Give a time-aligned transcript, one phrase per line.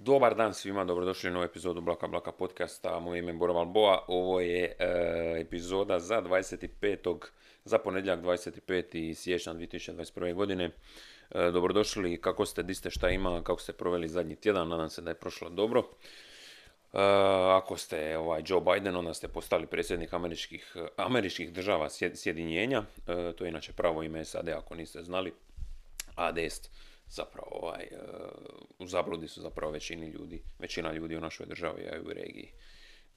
[0.00, 2.98] Dobar dan svima, dobrodošli u novu epizodu Blaka Blaka podcasta.
[2.98, 4.04] Moje ime je Bora Balboa.
[4.08, 7.16] Ovo je e, epizoda za 25.
[7.64, 9.14] za ponedjeljak 25.
[9.14, 10.34] siječnja 2021.
[10.34, 10.64] godine.
[11.30, 15.02] E, dobrodošli, kako ste, di ste, šta ima, kako ste proveli zadnji tjedan, nadam se
[15.02, 15.80] da je prošlo dobro.
[15.80, 15.86] E,
[17.52, 22.82] ako ste ovaj Joe Biden, onda ste postali predsjednik američkih, američkih država sjedinjenja.
[23.36, 25.32] To je inače pravo ime SAD ako niste znali.
[26.14, 26.38] AD
[27.10, 27.98] zapravo ovaj, e,
[28.78, 32.52] u zabludi su zapravo većini ljudi, većina ljudi u našoj državi i u regiji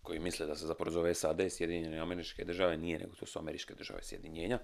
[0.02, 3.73] koji misle da se zapravo zove SAD, Sjedinjene američke države, nije, nego to su američke
[3.73, 4.59] države sjedinjenja.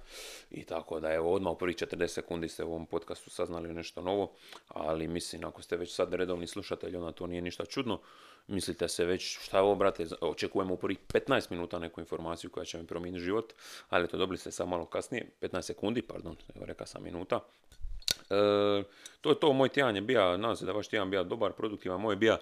[0.51, 4.01] I tako da evo odmah u prvih 40 sekundi ste u ovom podcastu saznali nešto
[4.01, 4.33] novo,
[4.67, 8.01] ali mislim ako ste već sad redovni slušatelji, onda to nije ništa čudno.
[8.47, 12.77] Mislite se već šta ovo, brate, očekujemo u prvih 15 minuta neku informaciju koja će
[12.77, 13.53] mi promijeniti život,
[13.89, 17.39] ali to dobili ste samo malo kasnije, 15 sekundi, pardon, evo reka sam minuta,
[18.29, 18.83] E,
[19.21, 22.01] to je to, moj tjedan je bio, nadam se da vaš tjedan bio dobar, produktivan,
[22.01, 22.37] moj je bio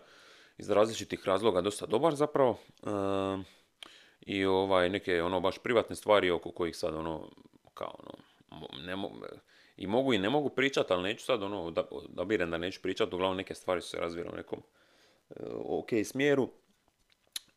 [0.58, 2.60] iz različitih razloga dosta dobar zapravo.
[2.84, 2.90] E,
[4.22, 7.30] I ovaj, neke ono baš privatne stvari oko kojih sad ono,
[7.74, 8.14] kao ono,
[8.86, 9.26] ne mogu,
[9.78, 13.16] i mogu i ne mogu pričati, ali neću sad ono, da, da da neću pričati,
[13.16, 14.60] uglavnom neke stvari su se razvile u nekom
[15.30, 16.50] e, smjeru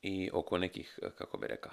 [0.02, 1.72] i oko nekih, kako bi rekao,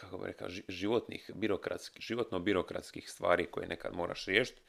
[0.00, 4.60] kako bi rekao, životnih, birokratskih, životno-birokratskih stvari koje nekad moraš riješiti.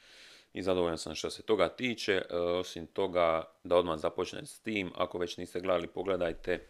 [0.52, 2.12] I zadovoljan sam što se toga tiče.
[2.12, 4.92] E, osim toga, da odmah započnem s tim.
[4.94, 6.66] Ako već niste gledali, pogledajte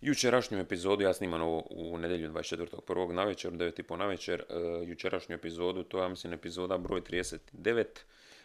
[0.00, 1.02] jučerašnju epizodu.
[1.02, 3.12] Ja snimam ovo u nedjelju 24.1.
[3.12, 4.40] na večer, 9.30 na večer.
[4.40, 7.84] E, jučerašnju epizodu, to je, ja mislim, epizoda broj 39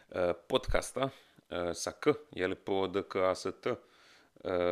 [0.10, 1.10] e, podcasta
[1.74, 2.56] sa K, je li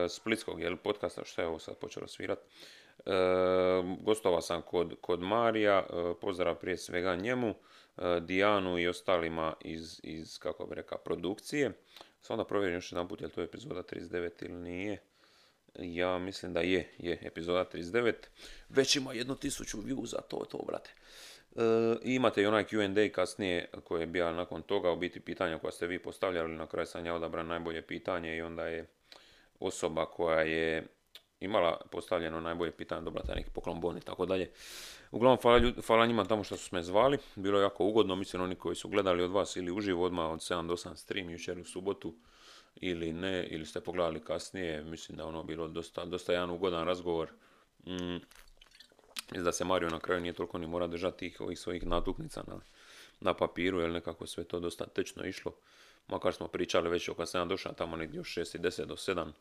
[0.10, 2.42] splitskog, je li podcasta, što je ovo sad počelo svirati.
[3.06, 3.12] E,
[4.00, 7.56] gostovao sam kod, kod Marija, e, pozdrav prije svega njemu,
[7.98, 11.72] e, Dijanu i ostalima iz, iz kako bi rekao, produkcije.
[12.22, 15.02] Samo da provjerim još jedan put je li to epizoda 39 ili nije.
[15.80, 18.14] Ja mislim da je, je epizoda 39.
[18.70, 20.94] Već ima jednu tisuću za to, to brate.
[21.56, 21.62] E,
[22.04, 25.88] imate i onaj Q&A kasnije koji je bio nakon toga, u biti pitanja koja ste
[25.88, 28.86] vi postavljali, na kraju sam ja odabran najbolje pitanje i onda je
[29.60, 30.88] osoba koja je
[31.42, 34.52] imala postavljeno najbolje pitanje, dobila taj neki poklon bon i tako dalje.
[35.12, 38.56] Uglavnom, hvala, hvala njima tamo što su me zvali, bilo je jako ugodno, mislim oni
[38.56, 41.66] koji su gledali od vas ili uživo odmah od 7 do 8 stream jučer u
[41.66, 42.16] subotu
[42.76, 47.30] ili ne, ili ste pogledali kasnije, mislim da ono bilo dosta, dosta jedan ugodan razgovor.
[47.86, 48.18] Mm,
[49.32, 52.60] da se Mario na kraju nije toliko ni mora držati tih ovih svojih natuknica na,
[53.20, 55.52] na papiru, jer nekako sve to dosta tečno išlo.
[56.08, 59.32] Makar smo pričali već oko 7 došao tamo negdje od 6 i 10 do 7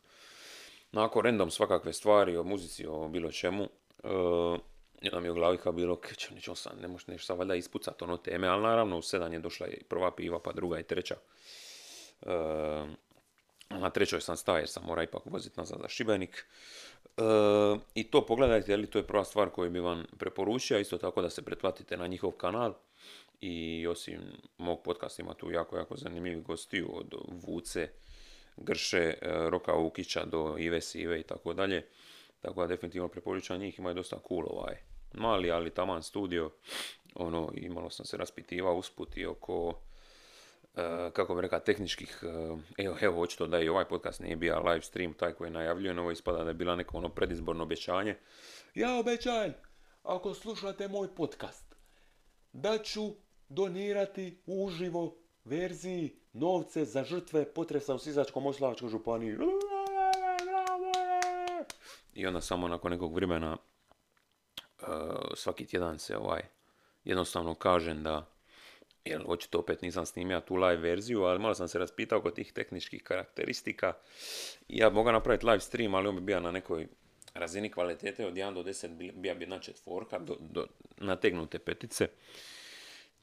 [0.92, 3.62] Nakon random svakakve stvari o muzici, o bilo čemu.
[3.62, 4.60] Uh,
[5.02, 7.54] jedan mi je u glavi kao bilo, će nećemo sad, ne možeš nešto sad valjda
[7.54, 10.82] ispucat ono teme, ali naravno u sedam je došla i prva piva, pa druga i
[10.82, 11.16] treća.
[12.20, 12.30] Uh,
[13.70, 16.46] na trećoj sam stao jer sam mora ipak voziti nazad za Šibenik.
[17.16, 21.22] Uh, I to pogledajte, li to je prva stvar koju bi vam preporučio, isto tako
[21.22, 22.74] da se pretplatite na njihov kanal.
[23.40, 24.20] I osim
[24.58, 27.88] mog podcasta ima tu jako, jako zanimljivi gostiju od Vuce,
[28.60, 31.87] Grše, e, Roka Ukića do Ive Sive i tako dalje.
[32.41, 34.76] Tako da definitivno preporučam njih, imaju dosta cool ovaj
[35.12, 36.50] mali, ali taman studio.
[37.15, 39.81] Ono, imalo sam se raspitivao usput i oko
[40.75, 44.60] Uh, kako bi rekao, tehničkih, uh, evo, evo, očito da i ovaj podcast nije bio
[44.60, 48.16] live stream, taj koji je najavljujem, ovo ispada da je bila neko ono predizborno obećanje.
[48.75, 49.54] Ja obećajem,
[50.03, 51.75] ako slušate moj podcast,
[52.53, 53.15] da ću
[53.49, 59.36] donirati uživo verziji novce za žrtve potresa u Sisačko-Moslavačkoj županiji.
[62.14, 64.88] I onda samo nakon nekog vremena uh,
[65.34, 66.42] svaki tjedan se ovaj
[67.04, 68.26] jednostavno kažem da
[69.04, 72.52] jer očito opet nisam snimio tu live verziju, ali malo sam se raspitao oko tih
[72.52, 73.92] tehničkih karakteristika.
[74.68, 76.88] Ja mogu napraviti live stream, ali on bi bio na nekoj
[77.34, 82.08] razini kvalitete od 1 do 10, bija bi na četvorka, do, do nategnute petice.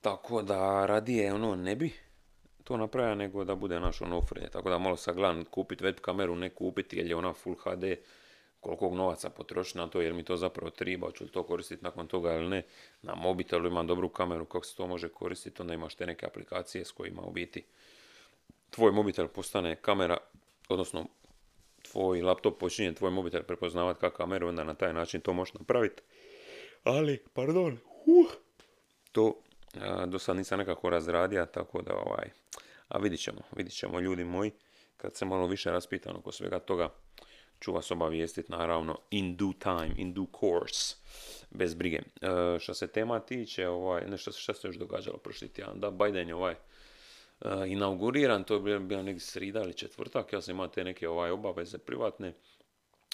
[0.01, 1.93] Tako da radije ono ne bi
[2.67, 6.35] to napravlja nego da bude naš ono Tako da malo sad gledam kupiti web kameru,
[6.35, 7.83] ne kupiti jer je ona full HD,
[8.59, 12.07] koliko novaca potroši na to, jer mi to zapravo triba, ću li to koristiti nakon
[12.07, 12.63] toga ili ne.
[13.01, 16.85] Na mobitelu imam dobru kameru, kako se to može koristiti, onda imaš te neke aplikacije
[16.85, 17.63] s kojima u biti
[18.69, 20.17] tvoj mobitel postane kamera,
[20.69, 21.05] odnosno
[21.91, 26.01] tvoj laptop počinje tvoj mobitel prepoznavati kao kameru, onda na taj način to možeš napraviti.
[26.83, 28.31] Ali, pardon, uh,
[29.11, 29.41] to
[30.07, 32.29] do sad nisam nekako razradio, tako da ovaj,
[32.87, 34.51] a vidit ćemo, vidit ćemo ljudi moji,
[34.97, 36.89] kad se malo više raspitam oko svega toga,
[37.59, 40.95] ću vas obavijestiti naravno in due time, in due course,
[41.49, 41.97] bez brige.
[41.97, 46.27] E, što se tema tiče, ovaj, nešto što se još događalo prošli tjedan, da Biden
[46.27, 46.55] je ovaj
[47.67, 51.77] inauguriran, to je bila negdje srida ili četvrtak, ja sam imao te neke ovaj, obaveze
[51.77, 52.33] privatne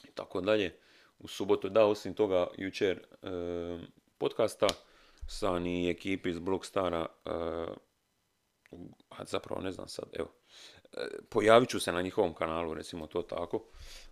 [0.03, 0.75] i tako dalje.
[1.19, 3.27] U subotu, da, osim toga, jučer e,
[4.17, 4.67] podcasta
[5.27, 7.29] sa ni ekipi iz Blockstara, e,
[9.09, 10.29] a zapravo ne znam sad, evo,
[10.93, 13.63] e, pojavit ću se na njihovom kanalu, recimo to tako,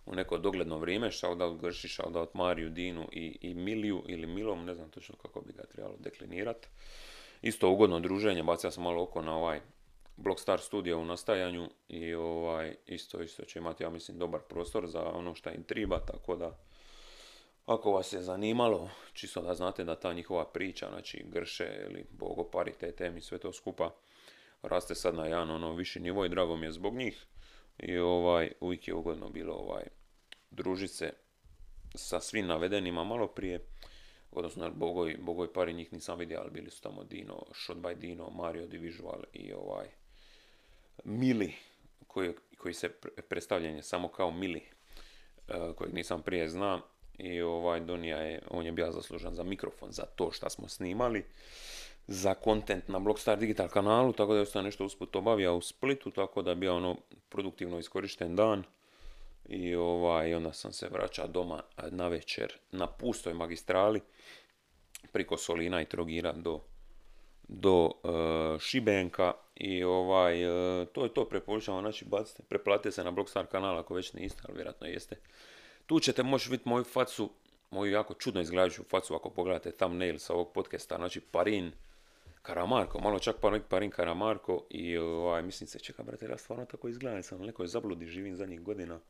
[0.06, 4.74] u neko dogledno vrijeme, shoutout Grši, shoutout Mariju, Dinu i, i Miliju ili Milom, ne
[4.74, 6.68] znam točno kako bi ga trebalo deklinirati.
[7.42, 9.60] Isto ugodno druženje, bacio sam malo oko na ovaj
[10.16, 15.02] Blockstar studio u nastajanju i ovaj, isto, isto će imati, ja mislim, dobar prostor za
[15.02, 16.58] ono što im triba, tako da
[17.66, 22.50] ako vas je zanimalo, čisto da znate da ta njihova priča, znači Grše ili Bogo
[22.80, 23.94] te temi, sve to skupa,
[24.62, 27.26] raste sad na jedan ono viši nivo i drago mi je zbog njih.
[27.78, 29.84] I ovaj, uvijek je ugodno bilo ovaj,
[30.50, 31.12] družit se
[31.94, 33.66] sa svim navedenima malo prije.
[34.30, 38.30] Odnosno, Bogoj, Bogoj pari njih nisam vidio, ali bili su tamo Dino, Shot by Dino,
[38.30, 39.86] Mario Divisual i ovaj
[41.04, 41.54] Mili,
[42.06, 42.88] koji, koji se
[43.28, 44.62] predstavljen je samo kao Mili,
[45.48, 46.80] uh, kojeg nisam prije znam.
[47.18, 51.24] I ovaj Donija je, on je bio zaslužan za mikrofon, za to što smo snimali
[52.06, 56.10] za kontent na Blockstar Digital kanalu, tako da je ostao nešto usput obavio u Splitu,
[56.10, 56.96] tako da je bio ono
[57.28, 58.64] produktivno iskorišten dan.
[59.48, 64.00] I ovaj, onda sam se vraćao doma na večer na pustoj magistrali
[65.12, 66.60] priko Solina i Trogira do,
[67.48, 73.10] do uh, Šibenka i ovaj, uh, to je to, preporučam znači bacite, preplatite se na
[73.10, 75.16] Blockstar kanal ako već niste, ali vjerojatno jeste.
[75.86, 77.30] Tu ćete moći vidjeti moju facu,
[77.70, 81.72] moju jako čudno izgledajuću facu ako pogledate thumbnail sa ovog podcasta, znači Parin,
[82.42, 86.88] Karamarko, malo čak pa parin Karamarko i ovaj, mislim se, čeka brate, ja stvarno tako
[86.88, 89.00] izgledam, sam u nekoj zabludi, živim zadnjih godina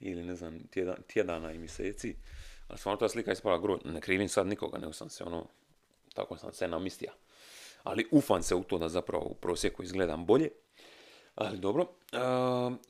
[0.00, 0.60] ili ne znam,
[1.06, 2.16] tjedana i mjeseci,
[2.68, 5.48] ali stvarno ta slika ispala gro, ne krivim sad nikoga, nego sam se ono,
[6.14, 7.12] tako sam se namistija.
[7.82, 10.48] Ali ufam se u to da zapravo u prosjeku izgledam bolje.
[11.34, 11.86] Ali dobro,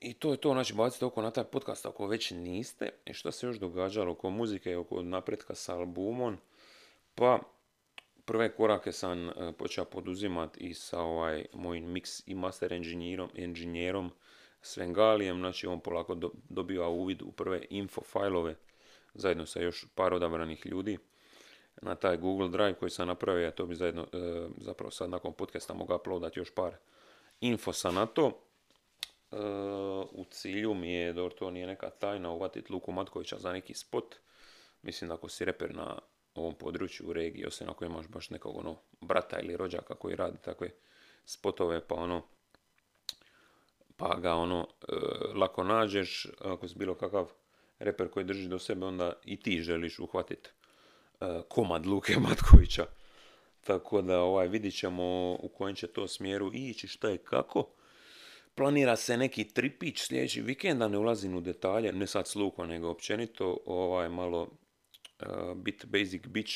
[0.01, 2.89] i to je to, znači bacite oko na taj podcast ako već niste.
[3.07, 6.37] I što se još događalo oko muzike, oko napretka sa albumom?
[7.15, 7.39] Pa,
[8.25, 14.11] prve korake sam e, počeo poduzimati i sa ovaj mojim mix i master engineerom, engineerom
[14.61, 18.55] Svengalijem, znači on polako do, dobiva uvid u prve info fajlove
[19.15, 20.99] zajedno sa još par odabranih ljudi
[21.83, 25.75] na taj Google Drive koji sam napravio, to bi zajedno, e, zapravo sad nakon podcasta
[25.75, 26.77] mogu uploadati još par
[27.49, 28.27] infosa na to.
[29.33, 29.37] E,
[30.13, 34.15] u cilju mi je, dobro to nije neka tajna, uvatiti Luku Matkovića za neki spot.
[34.83, 35.99] Mislim da ako si reper na
[36.35, 40.39] ovom području u regiji, osim ako imaš baš nekog ono brata ili rođaka koji radi
[40.43, 40.71] takve
[41.25, 42.23] spotove, pa ono
[43.97, 44.95] pa ga ono e,
[45.35, 47.31] lako nađeš, ako si bilo kakav
[47.79, 50.51] reper koji drži do sebe, onda i ti želiš uhvatiti
[51.21, 52.87] e, komad Luke Matkovića.
[53.65, 57.71] Tako da ovaj, vidit ćemo u kojem će to smjeru ići, šta je kako.
[58.55, 62.69] Planira se neki tripić sljedeći vikend, da ne ulazim u detalje, ne sad s Lukom,
[62.69, 66.53] nego općenito, ovaj, malo uh, bit basic beach,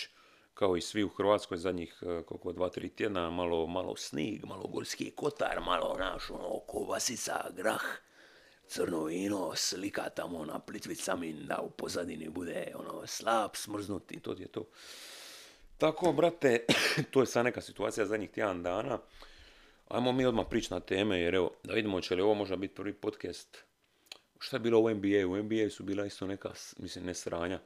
[0.54, 4.66] kao i svi u Hrvatskoj zadnjih uh, koliko dva, tri tjedna, malo, malo snig, malo
[4.66, 7.82] gorski kotar, malo naš, ono, kovasica, grah,
[8.66, 14.32] crno vino, slika tamo na plitvicami, da u pozadini bude ono slab, smrznut i to
[14.38, 14.64] je to.
[15.78, 16.64] Tako, brate,
[17.10, 18.98] to je sad neka situacija zadnjih tjedan dana.
[19.88, 22.74] Ajmo mi odmah prići na teme, jer evo, da vidimo će li ovo možda biti
[22.74, 23.64] prvi podcast.
[24.38, 25.26] Šta je bilo u NBA?
[25.28, 27.60] U NBA su bila isto neka, mislim, ne sranja.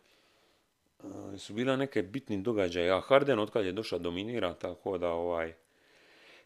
[1.02, 5.54] Uh, su bila neke bitni događaje, a Harden otkad je došao dominira, tako da ovaj,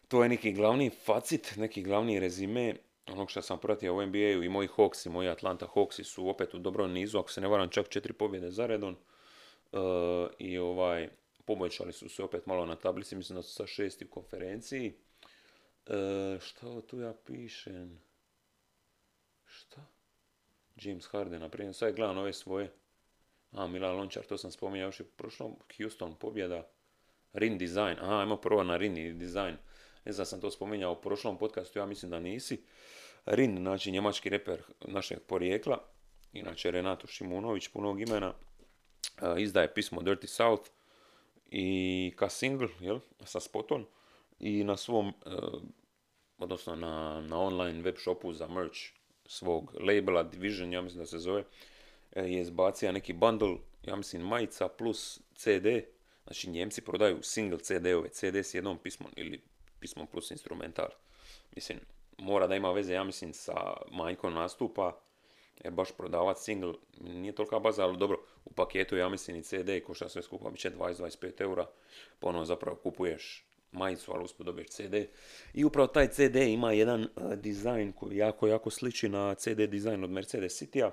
[0.07, 2.75] to je neki glavni facit, neki glavni rezime
[3.07, 6.53] onog što sam pratio u NBA-u i moji Hawks i moji Atlanta Hawksi su opet
[6.53, 8.95] u dobrom nizu, ako se ne varam čak četiri pobjede za redom.
[9.71, 9.79] Uh,
[10.39, 11.09] I ovaj,
[11.47, 14.93] poboljšali su se opet malo na tablici, mislim da su sa šesti u konferenciji.
[15.85, 18.01] Uh, šta tu ja pišem?
[19.45, 19.81] Šta?
[20.75, 22.73] James Harden, na primjer, sad gledam ove svoje.
[23.51, 25.55] A, Milan Lončar, to sam spominjao još i prošlom.
[25.77, 26.67] Houston, pobjeda.
[27.33, 27.99] Rin Design.
[27.99, 29.55] Aha, ajmo prvo na Rin Design.
[30.05, 32.63] Ne znam, sam to spominjao u prošlom podcastu, ja mislim da nisi.
[33.25, 35.83] Rin, znači njemački reper našeg porijekla,
[36.33, 38.33] inače Renato Šimunović, punog imena,
[39.37, 40.69] izdaje pismo Dirty South
[41.51, 43.85] i ka single, jel, sa spotom
[44.39, 45.13] i na svom,
[46.37, 48.79] odnosno na, na online web shopu za merch
[49.25, 51.43] svog labela Division, ja mislim da se zove,
[52.11, 55.67] e, je izbacio neki bundle, ja mislim majica plus CD,
[56.23, 59.41] znači Njemci prodaju single CD-ove, CD s jednom pismom ili
[59.79, 60.89] pismom plus instrumental.
[61.55, 61.79] Mislim,
[62.17, 64.99] mora da ima veze, ja mislim, sa manjkom nastupa,
[65.63, 69.69] jer baš prodavati single nije tolika baza, ali dobro, u paketu ja mislim i CD
[69.85, 71.65] košta sve skupa, bit će 20-25 eura,
[72.19, 74.95] pa ono zapravo kupuješ majicu, ali uspio dobiješ CD.
[75.53, 80.03] I upravo taj CD ima jedan uh, dizajn koji jako, jako sliči na CD dizajn
[80.03, 80.91] od Mercedes City-a.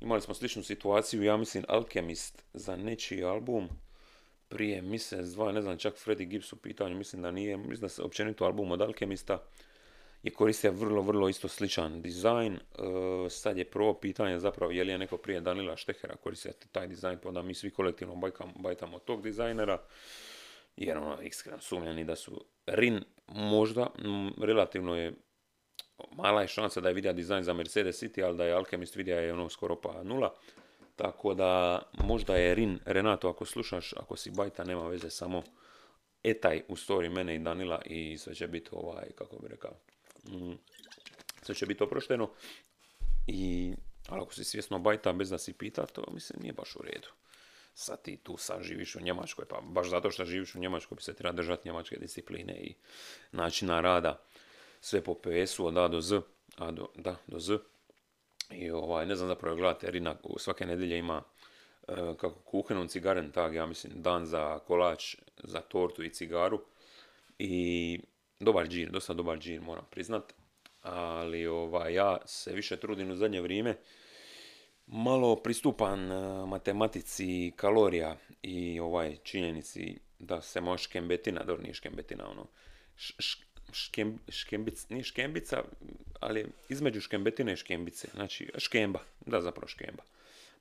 [0.00, 3.68] Imali smo sličnu situaciju, ja mislim Alchemist za nečiji album
[4.48, 7.88] prije mjesec, dva, ne znam, čak Freddie Gibbs u pitanju, mislim da nije, mislim da
[7.88, 9.42] se općenito album od Alchemista
[10.24, 12.54] je koristio vrlo, vrlo isto sličan dizajn.
[12.54, 12.60] E,
[13.30, 17.18] sad je prvo pitanje zapravo je li je neko prije Danila Štehera koristio taj dizajn,
[17.22, 19.78] pa da mi svi kolektivno bajkam, bajtamo tog dizajnera.
[20.76, 23.90] Jer ono, iskreno sumnjani da su Rin možda,
[24.40, 25.12] relativno je
[26.12, 29.18] mala je šansa da je vidio dizajn za Mercedes City, ali da je Alchemist vidio
[29.18, 30.34] je ono skoro pa nula.
[30.96, 35.42] Tako da možda je Rin, Renato ako slušaš, ako si bajta nema veze samo
[36.22, 39.76] etaj u story mene i Danila i sve će biti ovaj, kako bi rekao,
[41.42, 42.30] sve će biti oprošteno.
[43.26, 43.72] I,
[44.08, 47.08] ali ako si svjesno bajta bez da si pita, to mislim nije baš u redu.
[47.74, 51.02] Sad ti tu sad živiš u Njemačkoj, pa baš zato što živiš u Njemačkoj bi
[51.02, 52.74] se treba držati njemačke discipline i
[53.32, 54.22] načina rada.
[54.80, 56.20] Sve po PS-u od A do Z,
[56.56, 57.58] a do, da, do Z.
[58.50, 61.22] I ovaj, ne znam zapravo gledate, Rina svake nedelje ima
[61.88, 66.60] e, kako kuhenom cigaren, tak ja mislim dan za kolač, za tortu i cigaru.
[67.38, 68.00] I
[68.44, 70.34] dobar džir, dosta dobar džir moram priznat.
[70.82, 73.76] Ali ovaj, ja se više trudim u zadnje vrijeme
[74.86, 82.30] malo pristupan uh, matematici kalorija i ovaj činjenici da se može škembetina, dobro nije škembetina,
[82.30, 82.46] ono,
[83.72, 85.62] škem, škembic, nije škembica,
[86.20, 90.02] ali između škembetine i škembice, znači škemba, da zapravo škemba.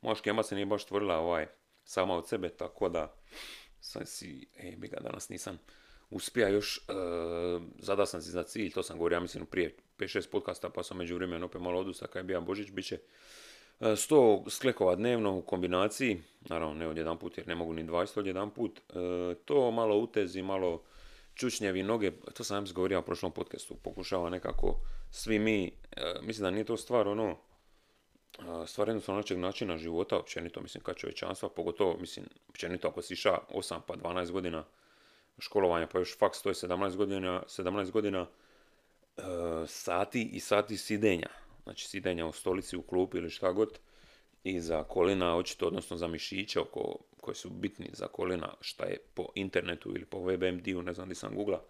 [0.01, 1.47] Moja škemba se nije baš stvorila ovaj,
[1.83, 3.15] sama od sebe, tako da
[3.79, 5.59] sam si, ej, bi ga danas nisam
[6.13, 10.29] uspija još, uh, zada sam si za cilj, to sam govorio, ja mislim prije 5-6
[10.29, 12.99] podcasta, pa sam među vremenu opet malo odustao, kad je bio Božić, bit će
[13.79, 18.19] 100 sklekova dnevno u kombinaciji, naravno ne od jedan put jer ne mogu ni 20
[18.19, 18.95] od jedan put, uh,
[19.45, 20.83] to malo utezi, malo
[21.33, 24.79] čučnjevi noge, to sam ja govorio u prošlom podcastu, pokušava nekako
[25.11, 27.37] svi mi, uh, mislim da nije to stvar ono,
[28.65, 33.37] stvar jednostavno našeg načina života, općenito, mislim, kad čovječanstva, pogotovo, mislim, općenito ako si iša
[33.53, 34.63] 8 pa 12 godina
[35.39, 38.27] školovanja, pa još faks, to je 17 godina, 17 godina
[39.17, 39.21] e,
[39.67, 41.29] sati i sati sidenja.
[41.63, 43.79] Znači sidenja u stolici, u klupi ili šta god.
[44.43, 48.97] I za kolina, očito, odnosno za mišiće oko, koji su bitni za kolina, šta je
[49.13, 51.63] po internetu ili po WebMD-u, ne znam di sam googla,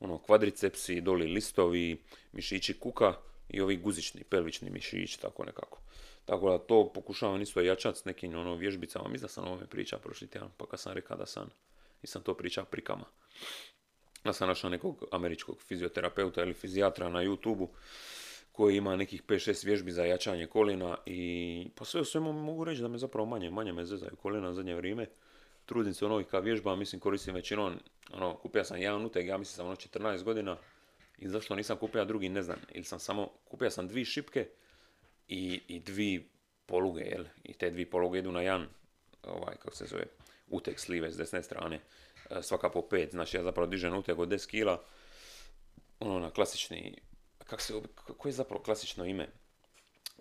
[0.00, 2.02] ono, kvadricepsi, doli listovi,
[2.32, 3.14] mišići kuka
[3.48, 5.78] i ovi guzični, pelvični mišići, tako nekako.
[6.24, 9.08] Tako da to pokušavam isto jačati s nekim ono, vježbicama.
[9.08, 11.50] Mislim da sam o ovome pričao prošli tjedan, pa kad sam rekao da sam
[12.02, 13.04] nisam to pričao prikama.
[14.24, 17.66] Ja sam našao nekog američkog fizioterapeuta ili fizijatra na youtube
[18.52, 22.82] koji ima nekih 5-6 vježbi za jačanje kolina i pa sve u svemu mogu reći
[22.82, 25.06] da me zapravo manje, manje me zezaju kolina na zadnje vrijeme.
[25.66, 27.74] Trudim se ono i kao vježba, mislim koristim većinom,
[28.12, 30.56] ono, kupio sam jedan uteg, ja mislim sam ono 14 godina
[31.18, 34.48] i zašto nisam kupio drugi, ne znam, ili sam samo, kupio sam dvi šipke
[35.28, 36.28] i, i dvi
[36.66, 37.24] poluge, jel?
[37.44, 38.66] I te dvi poluge idu na jedan,
[39.22, 40.04] ovaj, kako se zove,
[40.52, 41.80] uteg slive s desne strane,
[42.30, 44.82] e, svaka po pet, znači ja zapravo dižem uteg od 10 kila,
[46.00, 46.98] ono na klasični,
[47.38, 47.74] kak se,
[48.18, 49.28] koje je zapravo klasično ime?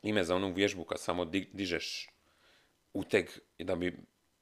[0.04, 2.10] Ime za onu vježbu kad samo dižeš
[2.94, 3.98] uteg da bi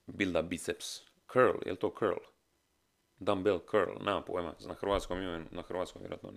[0.07, 0.99] bilda biceps.
[1.31, 2.23] Curl, je li to curl?
[3.19, 6.33] Dumbbell curl, nemam pojma, na hrvatskom ime, na hrvatskom vjerojatno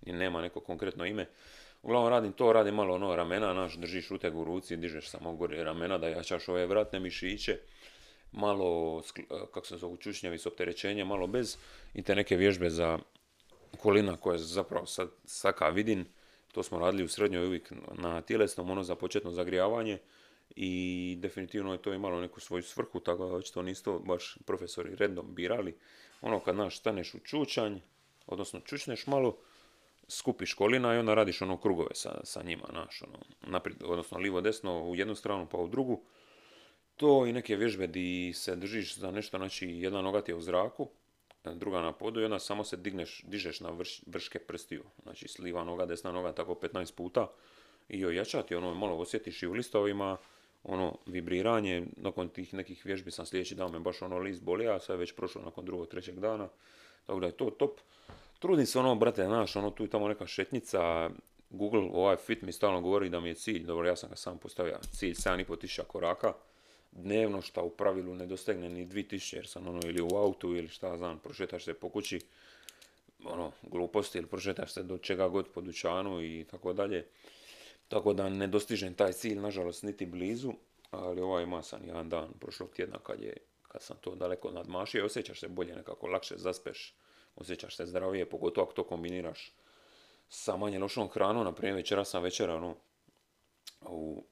[0.00, 1.26] nema neko konkretno ime.
[1.82, 5.64] Uglavnom radim to, radim malo ono ramena, naš držiš uteg u ruci, dižeš samo gore
[5.64, 7.58] ramena da jačaš ove vratne mišiće
[8.32, 11.56] malo, e, kako se zovu, čučnjavi s opterećenjem, malo bez
[11.94, 12.98] i te neke vježbe za
[13.78, 16.06] kolina koje zapravo sad saka vidim,
[16.52, 19.98] to smo radili u srednjoj uvijek na tjelesnom, ono za početno zagrijavanje
[20.56, 25.34] i definitivno je to imalo neku svoju svrhu, tako da očito nisto baš profesori redom
[25.34, 25.76] birali.
[26.20, 27.78] Ono kad naš staneš u čučanj,
[28.26, 29.36] odnosno čučneš malo,
[30.08, 34.40] skupiš kolina i onda radiš ono krugove sa, sa njima, naš, ono, naprijed, odnosno livo
[34.40, 36.02] desno u jednu stranu pa u drugu
[37.00, 40.40] to i neke vježbe di se držiš za nešto, znači jedna noga ti je u
[40.40, 40.88] zraku,
[41.44, 44.84] druga na podu i onda samo se digneš, dižeš na vrš, vrške prstiju.
[45.02, 47.30] Znači sliva noga, desna noga, tako 15 puta
[47.88, 50.16] i ojačati, ono malo osjetiš i u listovima,
[50.64, 54.80] ono vibriranje, nakon tih nekih vježbi sam sljedeći dan me baš ono list bolio, a
[54.80, 56.48] sve je već prošlo nakon drugog, trećeg dana,
[57.06, 57.80] tako da je to top.
[58.38, 61.10] Trudim se ono, brate, znaš, ono tu i tamo neka šetnica,
[61.50, 64.38] Google, ovaj fit mi stalno govori da mi je cilj, dobro ja sam ga sam
[64.38, 66.34] postavio, cilj 7,5 tisuća koraka,
[66.92, 70.68] dnevno šta u pravilu ne dostegne ni 2000 jer sam ono ili u autu ili
[70.68, 72.20] šta znam, prošetaš se po kući,
[73.24, 77.06] ono, gluposti ili prošetaš se do čega god po dućanu i tako dalje.
[77.88, 80.52] Tako da ne dostižem taj cilj, nažalost, niti blizu,
[80.90, 83.36] ali ovaj ima sam jedan dan prošlog tjedna kad, je,
[83.68, 86.94] kad sam to daleko nadmašio, osjećaš se bolje nekako, lakše zaspeš,
[87.36, 89.52] osjećaš se zdravije, pogotovo ako to kombiniraš
[90.28, 92.76] sa manje lošom hranom, na primjer večera sam večera ono,
[93.80, 94.24] u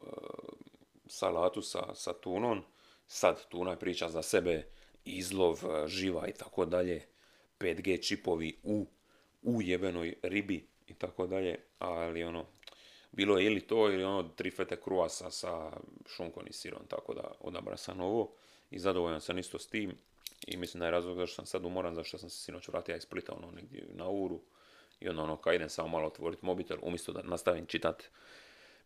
[1.08, 2.62] salatu sa, sa tunom,
[3.06, 4.66] sad tuna je priča za sebe,
[5.04, 7.06] izlov, e, živa i tako dalje,
[7.58, 8.86] 5G čipovi u,
[9.42, 12.46] u jebenoj ribi i tako dalje, ali ono,
[13.12, 15.70] bilo je ili to ili ono tri fete kruasa sa
[16.06, 18.32] šunkom i sirom, tako da odabra sam ovo
[18.70, 19.98] i zadovoljan sam isto s tim
[20.46, 23.02] i mislim da je razlog zašto sam sad umoran, zašto sam se sinoć vratio iz
[23.02, 24.40] Splita ono negdje na uru
[25.00, 28.04] i onda ono kad idem samo malo otvoriti mobitel umjesto da nastavim čitat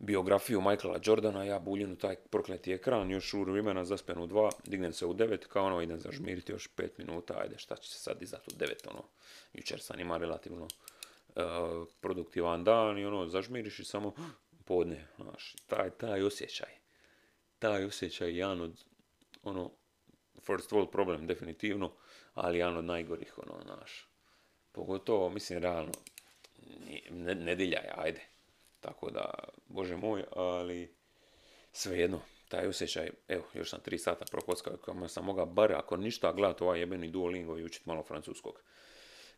[0.02, 4.50] biografiju Michaela Jordana, ja buljim u taj prokleti ekran, još u vremena zaspen u dva,
[4.64, 7.98] dignem se u devet, kao ono idem zažmiriti još pet minuta, ajde šta će se
[7.98, 9.02] sad dizati u devet, ono,
[9.52, 11.42] jučer sam ima relativno uh,
[12.00, 14.14] produktivan dan i ono, zažmiriš i samo
[14.64, 16.70] podne, znaš, taj, taj osjećaj,
[17.58, 18.84] taj osjećaj jedan od,
[19.42, 19.70] ono,
[20.40, 21.92] first world problem, definitivno,
[22.34, 24.08] ali jedan od najgorih, ono, znaš,
[24.72, 25.92] pogotovo, mislim, realno,
[27.10, 28.20] nedjelja je, ajde,
[28.80, 29.30] tako da,
[29.72, 30.94] bože moj, ali
[31.72, 36.32] svejedno, taj osjećaj, evo, još sam tri sata prokockao, kamo sam mogao bar, ako ništa,
[36.32, 38.62] gledati ovaj jebeni Duolingo i učiti malo francuskog.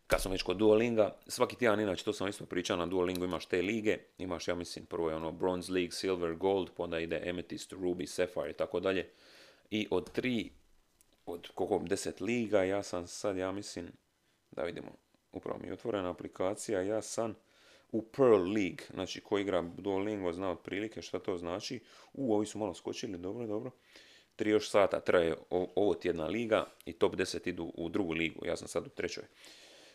[0.07, 3.45] Kad sam već kod Duolinga, svaki tjedan, inače, to sam isto pričao, na Duolingu imaš
[3.45, 7.21] te lige, imaš, ja mislim, prvo je ono Bronze League, Silver, Gold, pa onda ide
[7.25, 9.09] Amethyst, Ruby, Sapphire i tako dalje.
[9.69, 10.51] I od tri,
[11.25, 13.91] od koliko, deset liga, ja sam sad, ja mislim,
[14.51, 14.91] da vidimo,
[15.31, 17.35] upravo mi je otvorena aplikacija, ja sam
[17.95, 21.79] u Pearl League, znači ko igra Duolingo zna otprilike šta to znači.
[22.13, 23.71] U, ovi su malo skočili, dobro, dobro.
[24.35, 28.57] Tri još sata traje ovo tjedna liga i top 10 idu u drugu ligu, ja
[28.57, 29.23] sam sad u trećoj.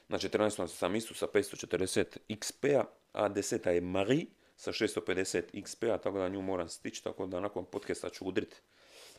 [0.09, 0.67] Na 14.
[0.67, 3.69] sam istu sa 540 XP-a, a 10.
[3.69, 4.27] je Marie
[4.57, 8.63] sa 650 XP-a, tako da nju moram stići, tako da nakon podcasta ću udrit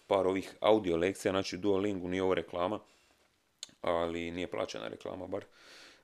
[0.08, 2.80] par ovih audio lekcija, znači Duolingu nije ovo reklama,
[3.82, 5.46] ali nije plaćena reklama bar.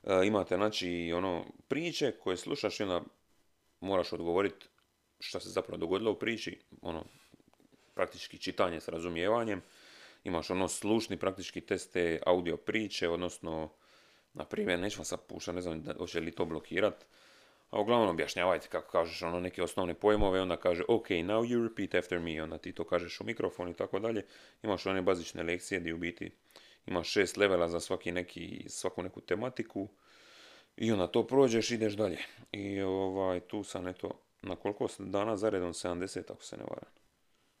[0.08, 3.02] E, imate znači ono priče koje slušaš i onda
[3.80, 4.66] moraš odgovoriti
[5.20, 7.04] što se zapravo dogodilo u priči, ono
[7.94, 9.62] praktički čitanje s razumijevanjem.
[10.24, 13.70] Imaš ono slušni praktički teste audio priče, odnosno
[14.34, 15.20] na primjer, neću vam sad
[15.54, 17.06] ne znam da hoće li to blokirat,
[17.70, 21.94] a uglavnom objašnjavajte kako kažeš ono neke osnovne pojmove, onda kaže ok, now you repeat
[21.94, 24.24] after me, onda ti to kažeš u mikrofon i tako dalje.
[24.62, 26.30] Imaš one bazične lekcije gdje u biti
[26.88, 29.88] ima šest levela za svaki neki, svaku neku tematiku.
[30.76, 32.18] I onda to prođeš, ideš dalje.
[32.52, 34.10] I ovaj, tu sam eto,
[34.42, 36.90] na koliko dana zaredom 70, ako se ne varam.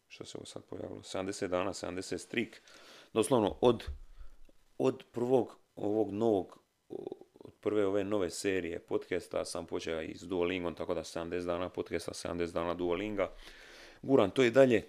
[0.08, 1.00] Što se ovo sad pojavilo?
[1.00, 2.62] 70 dana, 70 strik.
[3.12, 3.84] Doslovno od,
[4.78, 10.74] od prvog ovog novog, od prve ove nove serije podcasta sam počeo i s Duolingom,
[10.74, 13.30] tako da 70 dana podcasta, 70 dana Duolinga.
[14.02, 14.84] Guran to i dalje,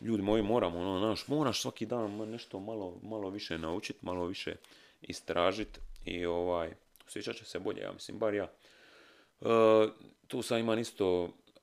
[0.00, 4.56] ljudi moji moramo, ono, znaš, moraš svaki dan nešto malo, malo više naučiti, malo više
[5.02, 6.74] istražiti i ovaj,
[7.06, 8.52] osjećat će se bolje, ja mislim, bar ja.
[9.40, 9.46] E,
[10.26, 11.60] tu sam imam isto e,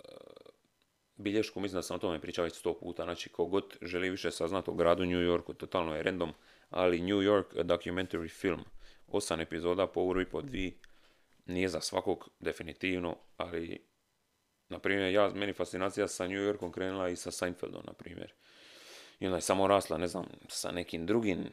[1.16, 4.70] bilješku, mislim da sam o tome pričao već sto puta, znači kogod želi više saznati
[4.70, 6.34] o gradu New Yorku, totalno je random,
[6.70, 8.64] ali New York documentary film,
[9.08, 10.78] osam epizoda po uru i po dvi,
[11.46, 13.88] nije za svakog definitivno, ali
[14.70, 18.34] na primjer, ja, meni fascinacija sa New Yorkom krenula i sa Seinfeldom, na primjer.
[19.20, 21.52] I onda je samo rasla, ne znam, sa nekim drugim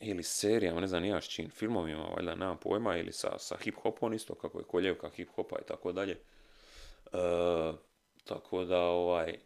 [0.00, 4.34] ili serijama, ne znam, nijaš čim filmovima, valjda nemam pojma, ili sa, sa hip-hopom isto,
[4.34, 6.12] kako je koljevka hip-hopa i tako dalje.
[7.12, 7.18] E,
[8.24, 9.38] tako da, ovaj,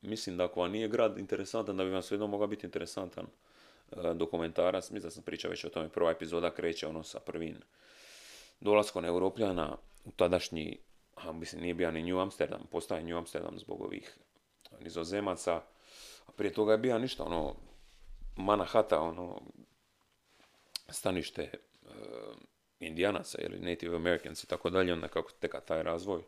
[0.00, 4.14] mislim da ako vam nije grad interesantan, da bi vam svejedno mogao biti interesantan e,
[4.14, 4.90] dokumentarac.
[4.90, 7.56] Mislim da sam pričao već o tome, prva epizoda kreće ono sa prvim
[8.60, 10.78] dolaskom Europljana u tadašnji
[11.24, 14.18] a mislim nije bio ni New Amsterdam, postaje New Amsterdam zbog ovih
[14.80, 15.62] nizozemaca,
[16.26, 17.54] a prije toga je bio ništa, ono,
[18.36, 19.42] Manahata, ono,
[20.88, 21.50] stanište
[21.82, 21.88] uh,
[22.80, 26.22] indijanaca ili Native Americans i tako dalje, onda kako teka taj razvoj,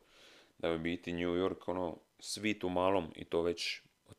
[0.58, 4.16] da bi biti New York, ono, svit u malom i to već od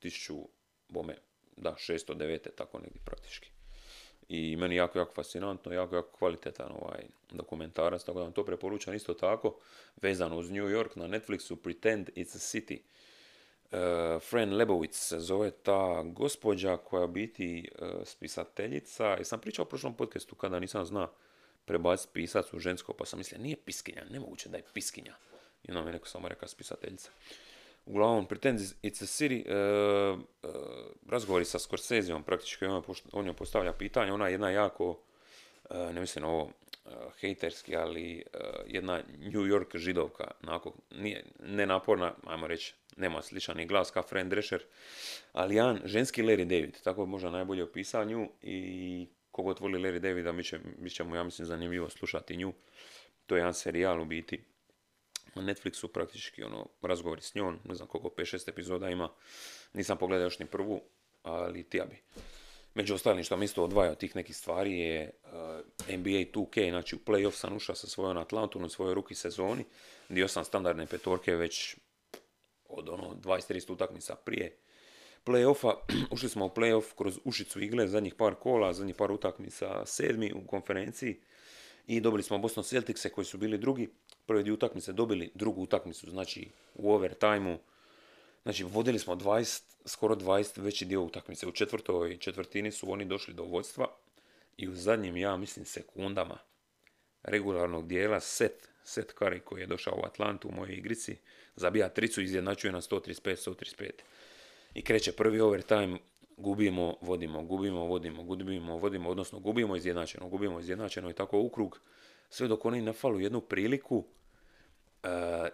[0.89, 1.17] bome,
[1.57, 2.55] da, 609.
[2.55, 3.54] tako negdje praktički
[4.29, 8.93] i meni jako, jako fascinantno, jako, jako kvalitetan ovaj dokumentarac, tako da vam to preporučam
[8.93, 9.55] isto tako,
[10.01, 12.79] vezano uz New York na Netflixu Pretend It's a City.
[13.71, 19.17] Uh, Fran Lebowitz se zove ta gospođa koja biti uh, spisateljica.
[19.17, 21.07] I sam pričao u prošlom podcastu kada nisam zna
[21.65, 25.15] prebaciti pisac u žensko, pa sam mislio, nije piskinja, nemoguće da je piskinja.
[25.63, 27.09] I onda mi je neko samo rekao spisateljica.
[27.85, 30.19] Uglavnom, Pretend It's a City, uh,
[31.09, 35.99] razgovori sa Scorseseom, praktički on, on joj postavlja pitanje, ona je jedna jako, uh, ne
[35.99, 36.51] mislim ovo
[37.21, 38.23] hejterski, ali
[38.67, 44.29] jedna New York židovka, onako, nije, nenaporna, ajmo reći, nema sličan ni glas kao Fran
[44.29, 44.63] Drescher,
[45.33, 49.99] ali jedan ženski Larry David, tako je možda najbolje opisao nju i kogod voli Larry
[49.99, 50.43] Davida, mi
[50.77, 52.53] mi će mu, ja mislim, zanimljivo slušati nju.
[53.25, 54.43] To je jedan serijal u biti
[55.35, 59.09] na Netflixu praktički ono, razgovori s njom, ne znam koliko, 5-6 epizoda ima,
[59.73, 60.81] nisam pogledao još ni prvu,
[61.23, 62.01] ali ti ja bi.
[62.73, 65.31] Među ostalim što mi isto odvaja od tih nekih stvari je uh,
[65.95, 69.65] NBA 2K, znači u playoff sam ušao sa svojom Atlantom u svojoj ruki sezoni,
[70.09, 71.75] dio sam standardne petorke već
[72.69, 74.57] od ono 23 utakmica prije
[75.25, 75.73] playoffa,
[76.13, 80.47] ušli smo u playoff kroz ušicu igle, zadnjih par kola, zadnjih par utakmica sedmi u
[80.47, 81.19] konferenciji.
[81.87, 83.89] I dobili smo Boston Celticse koji su bili drugi,
[84.25, 87.57] prve dvije utakmice dobili drugu utakmicu, znači u overtimeu,
[88.43, 91.47] znači vodili smo 20, skoro 20 veći dio utakmice.
[91.47, 93.87] U četvrtoj četvrtini su oni došli do vodstva
[94.57, 96.37] i u zadnjim, ja mislim, sekundama
[97.23, 101.17] regularnog dijela set, set Kari koji je došao u Atlantu u mojoj igrici,
[101.55, 103.89] zabija tricu izjednačuje na 135-135.
[104.73, 105.97] I kreće prvi overtime,
[106.37, 111.79] gubimo, vodimo, gubimo, vodimo, gubimo, vodimo, odnosno gubimo izjednačeno, gubimo izjednačeno i tako u krug,
[112.29, 114.05] sve dok oni ne falu jednu priliku,
[115.03, 115.07] e,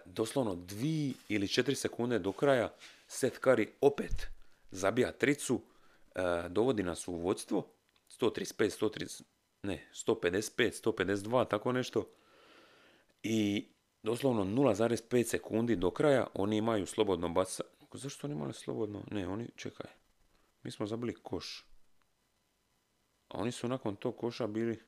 [0.04, 2.72] doslovno dvi ili četiri sekunde do kraja,
[3.06, 4.26] Seth Curry opet
[4.70, 5.60] zabija tricu,
[6.14, 7.68] e, dovodi nas u vodstvo,
[8.20, 9.22] 135, 130,
[9.62, 12.08] ne, 155, 152, tako nešto.
[13.22, 13.68] I
[14.02, 17.64] doslovno 0,5 sekundi do kraja oni imaju slobodno baca.
[17.92, 19.02] Zašto oni imali slobodno?
[19.10, 19.90] Ne, oni, čekaj.
[20.62, 21.66] Mi smo zabili koš.
[23.28, 24.82] A oni su nakon tog koša bili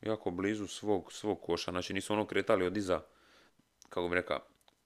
[0.00, 1.70] jako blizu svog, svog koša.
[1.70, 3.00] Znači nisu ono kretali od iza,
[3.88, 4.40] kako bi rekao,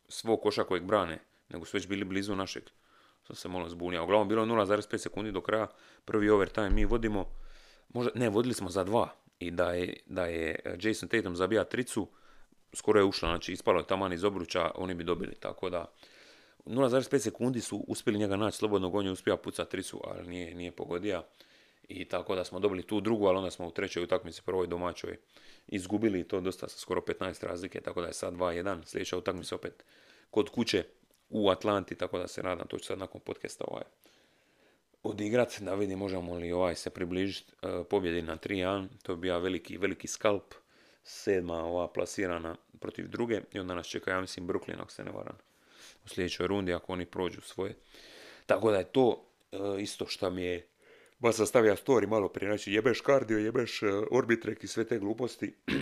[0.08, 2.62] svog koša kojeg brane, nego su već bili blizu našeg.
[3.26, 4.04] Sam se malo zbunio.
[4.04, 5.66] Uglavnom bilo 0,5 sekundi do kraja.
[6.04, 7.26] Prvi overtime mi vodimo.
[7.88, 9.08] Možda, ne, vodili smo za dva.
[9.38, 12.08] I da je, da je Jason Tatum zabija tricu,
[12.74, 15.34] skoro je ušla, znači ispalo je taman iz obruča, oni bi dobili.
[15.34, 15.92] Tako da,
[16.66, 20.72] 0,5 sekundi su uspjeli njega naći slobodno, on je uspio pucati tricu, ali nije, nije
[20.72, 21.22] pogodija.
[21.92, 25.16] I tako da smo dobili tu drugu, ali onda smo u trećoj utakmici, prvoj domaćoj,
[25.66, 28.84] izgubili to dosta sa skoro 15 razlike, tako da je sad 2-1.
[28.84, 29.84] Sljedeća utakmica opet
[30.30, 30.84] kod kuće
[31.30, 33.82] u Atlanti, tako da se nadam, to ću sad nakon podcasta ovaj
[35.02, 38.88] odigrat, da vidim možemo li ovaj se približiti uh, pobjedi na 3-1.
[39.02, 40.54] To bi bio veliki, veliki skalp,
[41.04, 45.10] sedma ova plasirana protiv druge i onda nas čeka, ja mislim, Brooklyn, ako se ne
[45.10, 45.38] varam
[46.04, 47.74] u sljedećoj rundi ako oni prođu svoje.
[48.46, 50.66] Tako da je to e, isto što mi je
[51.22, 54.98] ba sam stavio story malo prije, znači jebeš kardio, jebeš uh, orbitrek i sve te
[54.98, 55.54] gluposti.
[55.68, 55.74] uh,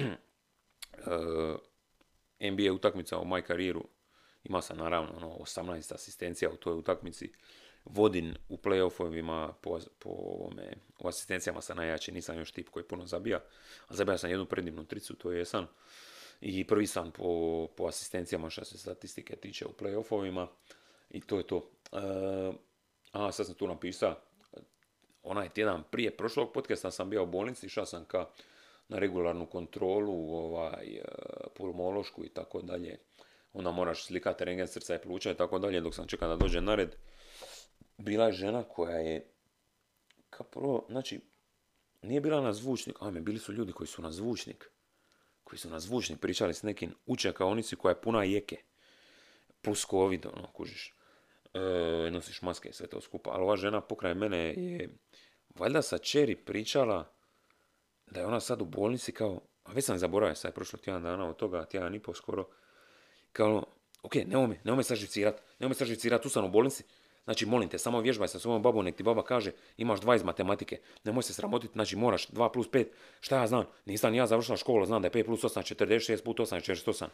[2.40, 3.84] e, NBA utakmica u moj karijeru,
[4.44, 7.32] ima sam naravno ono, 18 asistencija u toj utakmici.
[7.84, 13.06] Vodin u playoffovima po, po ovome, u asistencijama sam najjači, nisam još tip koji puno
[13.06, 13.40] zabija.
[13.88, 15.66] A zabija sam jednu predivnu tricu, to je jesam
[16.40, 20.46] i prvi sam po, po asistencijama što se statistike tiče u playoffovima
[21.10, 21.70] i to je to.
[21.92, 21.98] E,
[23.12, 24.16] a, sad sam tu napisao,
[25.22, 28.26] onaj tjedan prije prošlog podcasta sam bio u bolnici, išao sam ka
[28.88, 31.04] na regularnu kontrolu, ovaj, e,
[31.56, 32.98] pulmološku i tako dalje.
[33.52, 36.60] Onda moraš slikati rengen srca i pluća i tako dalje, dok sam čekao da dođe
[36.60, 36.96] na red.
[37.96, 39.32] Bila je žena koja je,
[40.30, 41.20] kao znači,
[42.02, 44.70] nije bila na zvučnik, ajme, bili su ljudi koji su na zvučnik
[45.50, 48.56] koji su na zvučni pričali s nekim učekaonici koja je puna jeke.
[49.62, 50.94] Plus covid, ono, kužiš.
[51.54, 53.30] E, nosiš maske i sve to skupa.
[53.30, 54.88] Ali ova žena pokraj mene je
[55.54, 57.12] valjda sa čeri pričala
[58.06, 61.02] da je ona sad u bolnici kao, a već sam zaboravio, sad je prošlo tjedan
[61.02, 62.48] dana od toga, tjedan i pol skoro,
[63.32, 63.64] kao,
[64.02, 65.76] ok, nemoj me, nemoj me sad živcirat, nemoj
[66.10, 66.84] me tu sam u bolnici,
[67.24, 70.22] Znači, molim te, samo vježbaj sa svojom babom, nek ti baba kaže, imaš dva iz
[70.22, 72.86] matematike, nemoj se sramotiti, znači moraš 2 plus 5,
[73.20, 76.38] šta ja znam, nisam ja završila školu, znam da je 5 plus 8, 46 put
[76.38, 77.06] 8, 48.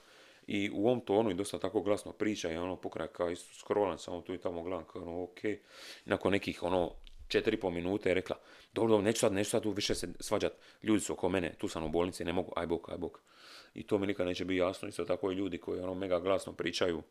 [0.46, 3.98] I u ovom tonu i dosta tako glasno priča i ono pokraj kao isto scrollam
[3.98, 5.38] samo tu i tamo gledam kao ono ok.
[6.04, 6.92] nakon nekih ono
[7.28, 8.37] 4,5 minute je rekla,
[8.72, 11.68] dobro, dobro, neću sad, neću sad tu više se svađat, ljudi su oko mene, tu
[11.68, 13.20] sam u bolnici, ne mogu, aj bok, aj bok.
[13.74, 16.52] I to mi nikad neće biti jasno, isto tako i ljudi koji ono mega glasno
[16.52, 17.02] pričaju,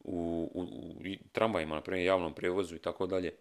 [0.00, 0.64] u, u,
[1.32, 3.34] tramvajima, na primjer javnom prijevozu i tako dalje.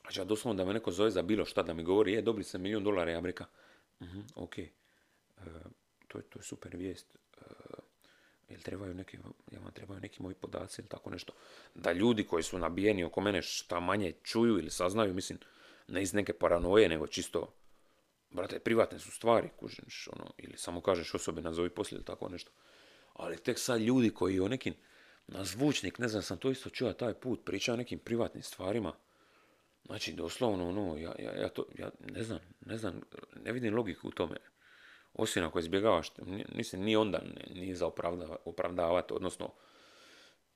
[0.00, 2.44] Znači, ja doslovno da me neko zove za bilo šta, da mi govori, je, dobili
[2.44, 3.44] sam milijun dolara, ja reka,
[4.00, 4.70] uh ok, e,
[6.08, 7.44] to, je, to je super vijest, uh,
[8.50, 9.18] jel trebaju neki,
[9.50, 11.32] jel vam trebaju neki moji podaci ili tako nešto.
[11.74, 15.38] Da ljudi koji su nabijeni oko mene šta manje čuju ili saznaju, mislim,
[15.88, 17.52] ne iz neke paranoje, nego čisto,
[18.30, 22.50] brate, privatne su stvari, kužiš, ono, ili samo kažeš osobe nazovi poslije ili tako nešto.
[23.12, 24.74] Ali tek sad ljudi koji o nekim,
[25.26, 28.92] na zvučnik, ne znam, sam to isto čuo taj put, pričao o nekim privatnim stvarima.
[29.86, 33.00] Znači, doslovno, ono, ja, ja, ja, to, ja ne znam, ne znam,
[33.44, 34.36] ne vidim logiku u tome.
[35.14, 36.12] Osim ako izbjegavaš,
[36.54, 37.22] mislim, ni onda
[37.54, 37.90] nije za
[38.44, 39.52] opravdavati, odnosno,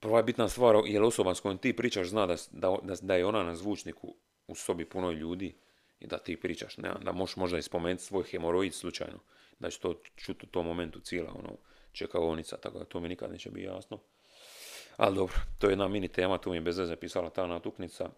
[0.01, 3.27] prva bitna stvar, je li osoba s kojom ti pričaš zna da, da, da je
[3.27, 4.15] ona na zvučniku
[4.47, 5.55] u sobi puno ljudi
[6.01, 9.19] i da ti pričaš, ne, da možeš možda i spomenuti svoj hemoroid slučajno,
[9.59, 11.57] da će to čuti u tom momentu cijela ono,
[11.93, 13.99] čekaonica, tako da to mi nikad neće biti jasno.
[14.97, 18.11] Ali dobro, to je jedna mini tema, tu mi je bez veze pisala ta natuknica.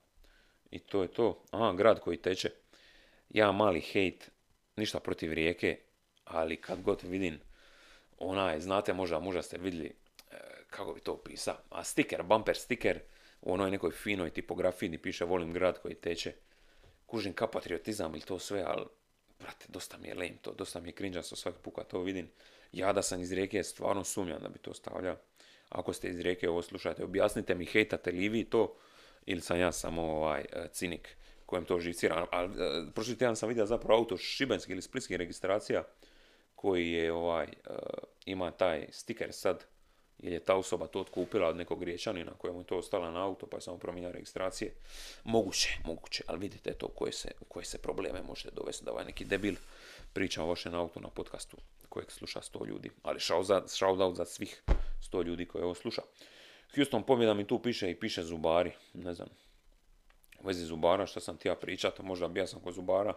[0.70, 1.42] I to je to.
[1.50, 2.50] Aha, grad koji teče.
[3.28, 4.30] Ja mali hejt,
[4.76, 5.78] ništa protiv rijeke,
[6.26, 7.40] ali kad god vidim
[8.18, 10.36] onaj, znate možda, možda ste vidjeli, e,
[10.70, 13.00] kako bi to opisao, a stiker, bumper stiker,
[13.42, 16.32] u onoj nekoj finoj tipografiji gdje piše volim grad koji teče.
[17.06, 18.86] Kužim ka patriotizam ili to sve, ali
[19.40, 22.30] brate, dosta mi je lame to, dosta mi je cringeasto svaki puka to vidim.
[22.72, 25.16] Ja da sam iz rijeke stvarno sumnjam da bi to stavljao.
[25.68, 28.76] Ako ste iz rijeke ovo slušate, objasnite mi hejtate li vi to
[29.26, 32.26] ili sam ja samo ovaj e, cinik kojem to živcira.
[32.30, 35.84] Ali e, prošli tjedan sam vidio zapravo auto šibenski ili splitski registracija
[36.56, 37.50] koji je ovaj, e,
[38.26, 39.64] ima taj stiker sad,
[40.18, 43.46] jer je ta osoba to otkupila od nekog riječanina kojemu je to ostala na auto
[43.46, 44.74] pa je samo promijenio registracije.
[45.24, 49.24] Moguće, moguće, ali vidite to koje se, koje se probleme možete dovesti da ovaj neki
[49.24, 49.54] debil
[50.12, 51.56] priča o vašem autu na podcastu
[51.88, 52.90] kojeg sluša sto ljudi.
[53.02, 53.20] Ali
[53.66, 54.62] shout out za svih
[55.02, 56.02] sto ljudi koji ovo sluša.
[56.74, 59.28] Houston pobjeda mi tu piše i piše Zubari, ne znam,
[60.40, 63.14] u vezi Zubara, što sam ti ja pričat, možda bija sam kod Zubara,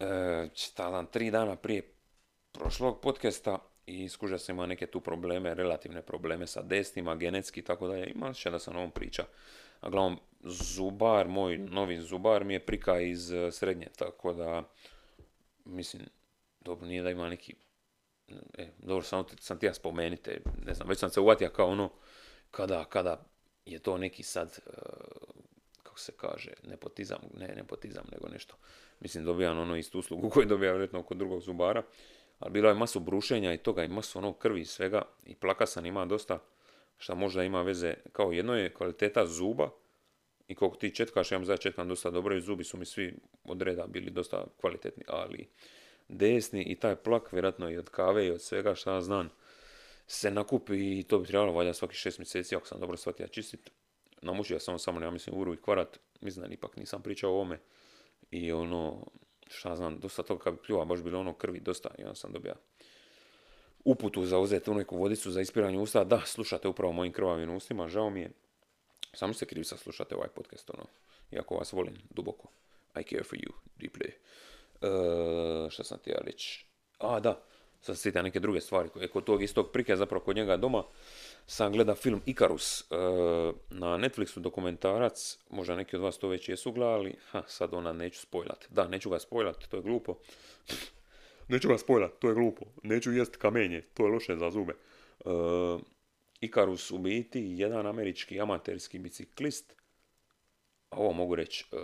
[0.00, 0.48] e,
[1.10, 1.82] tri dana prije
[2.52, 7.88] prošlog podcasta i skuža se ima neke tu probleme, relativne probleme sa desnima, genetski tako
[7.88, 9.24] dalje, ima se da sam ovom priča.
[9.80, 14.62] A glavnom, Zubar, moj novi Zubar mi je prika iz e, srednje, tako da,
[15.64, 16.02] mislim,
[16.60, 17.54] dobro, nije da ima neki,
[18.58, 21.90] e, dobro, samo sam ti ja spomenite, ne znam, već sam se uvatio kao ono,
[22.50, 23.24] kada, kada
[23.66, 24.70] je to neki sad, e,
[25.82, 28.56] kako se kaže, nepotizam, ne nepotizam, nego nešto.
[29.00, 31.82] Mislim, dobijam ono istu uslugu koju dobija vjerojatno kod drugog zubara,
[32.40, 35.86] ali bilo je masu brušenja i toga i masu ono krvi i svega i plakasan
[35.86, 36.38] ima dosta,
[36.98, 39.70] šta možda ima veze, kao jedno je kvaliteta zuba
[40.48, 43.62] i koliko ti četkaš, ja vam četkam dosta dobro i zubi su mi svi od
[43.62, 45.48] reda bili dosta kvalitetni, ali
[46.08, 49.28] desni i taj plak, vjerojatno i od kave i od svega šta znam,
[50.06, 53.70] se nakupi i to bi trebalo valjda svaki šest mjeseci, ako sam dobro shvatio čistit.
[54.22, 57.58] Namučio sam samo, ja mislim, uru i kvarat, mislim da ipak nisam pričao o ovome.
[58.30, 59.06] I ono,
[59.50, 62.32] šta znam, dosta toga kad bi pljuvao, baš bilo ono krvi dosta i onda sam
[62.32, 62.54] dobio
[63.84, 66.04] uputu za uzeti u neku vodicu za ispiranje usta.
[66.04, 68.30] Da, slušate upravo mojim krvavim ustima, žao mi je.
[69.12, 70.84] Samo se krivi slušate ovaj podcast, ono,
[71.30, 72.48] iako vas volim duboko.
[73.00, 74.10] I care for you, deeply.
[74.80, 76.66] Uh, šta sam ti ja reći?
[76.98, 77.42] A, da,
[77.80, 80.84] sad se neke druge stvari koje kod tog istog prike, zapravo kod njega doma,
[81.46, 82.94] sam gleda film Ikarus e,
[83.70, 88.20] na Netflixu dokumentarac, možda neki od vas to već jesu gledali, ha, sad ona neću
[88.20, 88.66] spojlat.
[88.70, 90.18] Da, neću ga spojlat, to je glupo.
[91.48, 92.66] neću ga spojlat, to je glupo.
[92.82, 94.72] Neću jest kamenje, to je loše za zube.
[94.72, 95.30] E,
[96.40, 99.74] Ikarus u biti jedan američki amaterski biciklist,
[100.90, 101.76] a ovo mogu reći, e,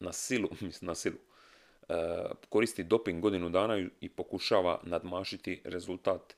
[0.00, 1.16] na silu, mislim na silu,
[2.48, 6.34] koristi doping godinu dana i pokušava nadmašiti rezultat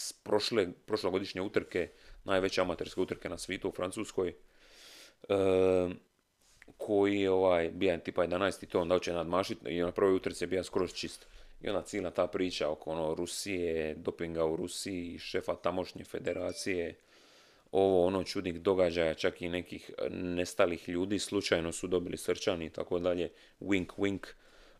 [0.00, 1.88] s prošle, prošlogodišnje utrke,
[2.24, 4.34] najveće amaterske utrke na svijetu u Francuskoj, e,
[6.76, 8.66] koji je ovaj, bija tipa 11.
[8.66, 11.26] to onda će nadmašiti i na prvoj utrci je bija skroz čist.
[11.62, 16.94] I ona cijela ta priča oko ono, Rusije, dopinga u Rusiji, šefa tamošnje federacije,
[17.72, 22.98] ovo ono čudnih događaja, čak i nekih nestalih ljudi, slučajno su dobili srčani i tako
[22.98, 24.26] dalje, wink wink,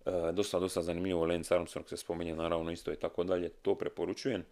[0.07, 4.45] e, dosta, dosta zanimljivo, Lance Armstrong se spominje naravno isto i tako dalje, to preporučujem.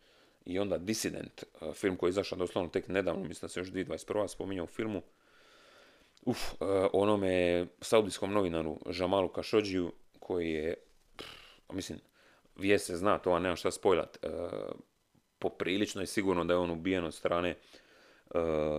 [0.44, 3.68] I onda Dissident, e, film koji je izašao doslovno tek nedavno, mislim da se još
[3.68, 4.28] 2021.
[4.28, 5.02] spominjao u filmu,
[6.24, 10.74] uf, e, onome saudijskom novinaru Jamalu Khashoggiu, koji je,
[11.72, 11.98] mislim,
[12.56, 14.18] vijest se zna, to a nema šta spojlat,
[15.38, 17.54] poprilično je sigurno da je on ubijen od strane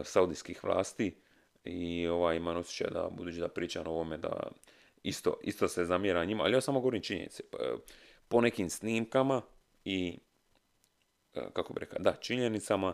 [0.04, 1.15] saudijskih vlasti
[1.63, 4.52] i ovaj, imam osjećaj da, budući da pričam o ovome, da
[5.04, 7.43] isto, isto se zamjera njima, ali ja samo govorim činjenice.
[8.28, 9.41] Po nekim snimkama
[9.86, 10.17] i,
[11.34, 12.94] kako bi rekao, da, činjenicama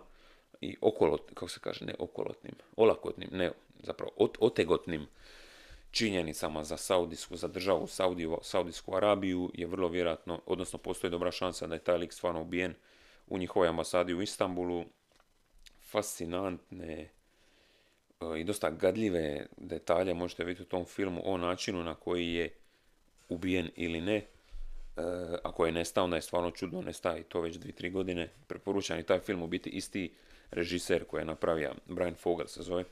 [0.62, 3.52] i okolot, kako se kaže, ne okolotnim, olakotnim, ne,
[3.84, 5.08] zapravo otegotnim
[5.92, 11.68] činjenicama za Saudijsku, za državu Saudiju, Saudijsku Arabiju je vrlo vjerojatno, odnosno postoji dobra šansa
[11.68, 12.74] da je taj lik stvarno ubijen
[13.28, 14.86] u njihovoj ambasadi u Istanbulu
[15.92, 17.10] fascinantne
[18.22, 22.54] e, i dosta gadljive detalje možete vidjeti u tom filmu o načinu na koji je
[23.30, 24.26] ubijen ili ne.
[24.98, 25.02] E,
[25.44, 28.30] ako je nestao, onda je stvarno čudno nestaje to već dvije, tri godine.
[28.48, 30.14] Preporučam i taj film u biti isti
[30.52, 32.84] režiser koji je napravio, Brian Fogel se zove,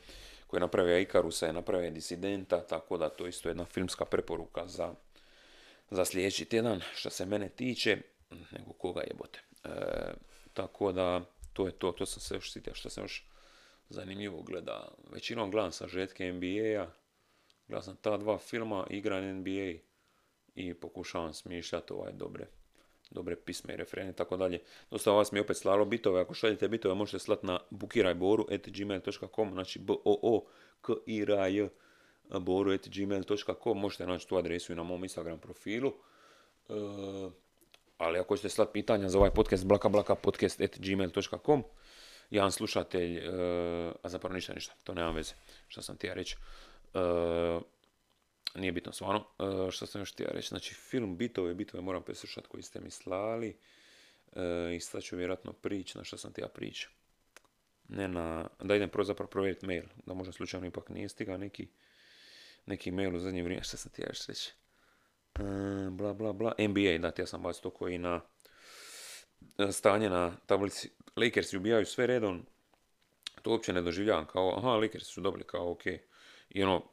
[0.48, 4.94] koji je napravio Ikarusa, je napravio Disidenta, tako da to isto jedna filmska preporuka za,
[5.92, 6.82] za sljedeći tjedan.
[6.96, 7.98] Što se mene tiče,
[8.52, 9.40] nego koga jebote.
[9.64, 9.70] E,
[10.54, 11.22] tako da,
[11.54, 13.28] to je to, to sam se još sitio što sam još
[13.90, 14.88] zanimljivo gleda.
[15.12, 16.88] Većinom gledam sažetke NBA-a,
[17.68, 19.74] Gledao sam ta dva filma, igram NBA
[20.56, 22.48] i pokušavam smišljati ovaj dobre
[23.14, 24.60] dobre pisme i referene i tako dalje.
[24.92, 29.80] Dosta vas mi je opet slalo bitove, ako šaljete bitove možete slati na bukirajboru.gmail.com, znači
[29.80, 30.46] b o o
[30.82, 31.70] k i r a j
[32.40, 35.94] boru.gmail.com, možete naći tu adresu i na mom Instagram profilu.
[36.70, 36.74] E,
[37.98, 41.64] ali ako ćete slati pitanja za ovaj podcast, blaka blaka podcast.gmail.com,
[42.30, 43.32] jedan slušatelj, e,
[44.04, 45.34] a zapravo ništa ništa, to nema veze,
[45.68, 46.36] što sam ti ja reći.
[46.94, 47.00] E,
[48.56, 49.26] nije bitno stvarno.
[49.68, 50.48] E, što sam još htio reći?
[50.48, 53.58] Znači, film Bitove, Bitove moram preslušati koji ste mi slali.
[54.36, 56.92] E, I sad ću vjerojatno prići na što sam ti ja pričao.
[57.88, 61.68] Ne na, da idem prvo zapravo provjeriti mail, da možda slučajno ipak nije stigao neki,
[62.66, 64.52] neki mail u zadnje vrijeme, što sam ti ja još reći.
[65.36, 65.42] E,
[65.90, 68.22] bla bla bla, NBA, da, ja sam bacio to koji na
[69.58, 70.90] e, stanje na tablici.
[71.16, 72.46] Lakersi ubijaju sve redom,
[73.42, 75.86] to uopće ne doživljavam kao, aha, Lakersi su dobili, kao ok.
[76.50, 76.93] I ono,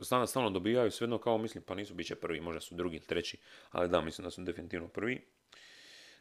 [0.00, 3.38] stalno, stalno dobijaju, svejedno kao mislim, pa nisu bit će prvi, možda su drugi treći,
[3.70, 5.24] ali da, mislim da su definitivno prvi.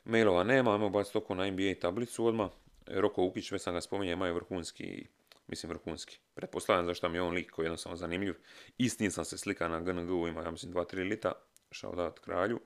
[0.04, 2.50] Mailova nema, ajmo baciti toko na NBA tablicu odmah.
[2.88, 5.08] Roko Ukić, već sam ga spominjao, ima je vrhunski,
[5.48, 6.20] mislim vrhunski.
[6.34, 8.36] Pretpostavljam zašto mi je on lik koji je jednostavno zanimljiv.
[8.78, 11.32] Istin sam se slika na GNG-u, ima ja mislim 2-3 lita,
[11.72, 12.60] šao dat kralju.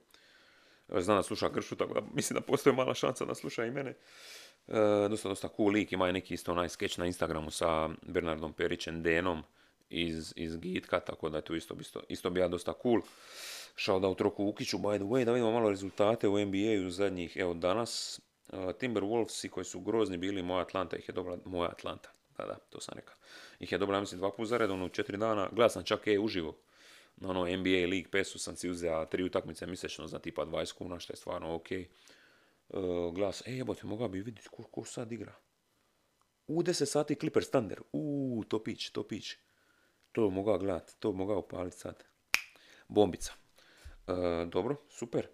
[1.00, 3.90] Znam da sluša Gršu, tako da mislim da postoji mala šansa da sluša i mene.
[4.68, 8.54] E, dosta, dosta cool lik, ima je neki isto onaj sketch na Instagramu sa Bernardom
[8.54, 9.44] Perićem, Denom
[9.92, 13.02] iz, iz Gitka, tako da je tu isto, isto, isto bi ja dosta cool.
[14.12, 18.22] u troku Ukiću, by the way, da vidimo malo rezultate u NBA-u zadnjih, evo danas,
[18.48, 22.56] uh, Timberwolvesi koji su grozni bili, moja Atlanta ih je dobila, moja Atlanta, da, da,
[22.70, 23.16] to sam rekao.
[23.60, 26.58] Ih je dobila, mislim, dva puta zaredom u četiri dana, gledao sam čak je uživo.
[27.18, 31.00] Na ono NBA League Passu sam si uzeo tri utakmice mjesečno za tipa 20 kuna,
[31.00, 31.68] što je stvarno ok.
[32.70, 35.36] Uh, glas, e jebote, mogao bi vidjeti ko, ko sad igra.
[36.48, 39.36] U 10 sati Clippers Thunder, u topić, topić.
[40.12, 42.04] To mogao gledat, to mogao upaliti sad.
[42.88, 43.34] Bombica.
[44.08, 45.28] E, dobro, super.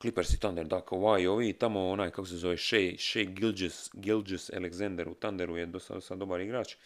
[0.00, 4.50] Clippers i Thunder, da, Kawhi ovi, tamo onaj, kako se zove, Shea, Shea Gilgis, Gilgis
[4.50, 6.72] Alexander u Thunderu je dosta, dosta dobar igrač.
[6.72, 6.76] E,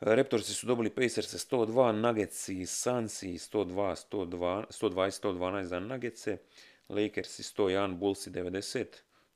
[0.00, 6.38] Raptorsi su dobili Pacers 102, Nuggetsi, Sunsi 102, 102, 120, 112 za Nuggetse,
[6.88, 8.84] Lakersi 101, Bullsi 90.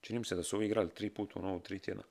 [0.01, 2.03] Čini mi se da su ovi igrali tri puta u novu tri tjedna.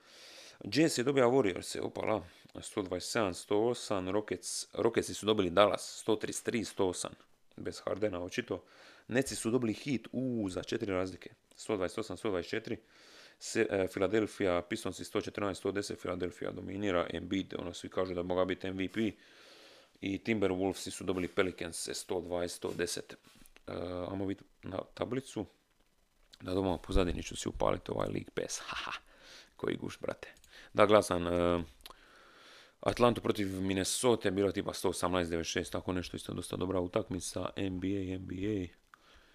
[0.63, 7.07] Jazz je dobio Warriors, opala, 127, 108, Rockets, Rocketsi su dobili Dallas, 133, 108,
[7.57, 8.63] bez Hardena očito.
[9.07, 12.75] Neci su dobili hit, u za četiri razlike, 128, 124.
[13.39, 18.71] Se, e, Philadelphia, Pistonsi 114, 110, Philadelphia dominira, Embiid, ono svi kažu da moga biti
[18.71, 18.97] MVP.
[20.01, 22.99] I Timberwolvesi su dobili Pelicans 120, 110.
[23.67, 25.45] Uh, ajmo vidjeti na tablicu.
[26.41, 28.59] Da doma pozadini ću si upaliti ovaj League Pass.
[28.67, 28.91] Haha,
[29.55, 30.40] koji guš, brate.
[30.73, 31.61] Da, glasan, uh,
[32.81, 37.49] Atlantu protiv Minnesota je bilo tipa 118-96, tako nešto isto dosta dobra utakmica.
[37.57, 38.67] NBA, NBA.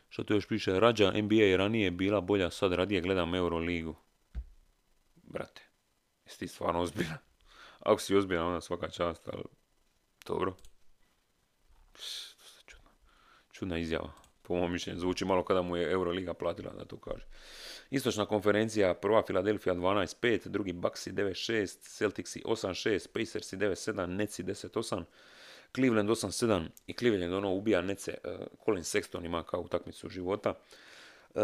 [0.09, 0.81] Što tu još piše?
[0.81, 3.97] Rađa NBA je ranije bila bolja, sad radije gledam Euroligu.
[5.15, 5.63] Brate,
[6.25, 7.19] jesi ti stvarno ozbiljan?
[7.89, 9.43] Ako si ozbiljan, onda svaka čast, ali
[10.27, 10.57] dobro.
[12.67, 12.91] Čudna,
[13.53, 14.13] čudna izjava.
[14.43, 17.27] Po mojom mišljenju zvuči malo kada mu je Euroliga platila da to kaže.
[17.91, 25.03] Istočna konferencija, prva Filadelfija 12-5, drugi Bucksi 9-6, Celticsi 8-6, Pacersi 9-7, Netsi 10-8,
[25.75, 30.55] Cleveland 8-7 i Cleveland ono ubija Nece, uh, Colin Sexton ima kao utakmicu života.
[31.35, 31.43] Uh,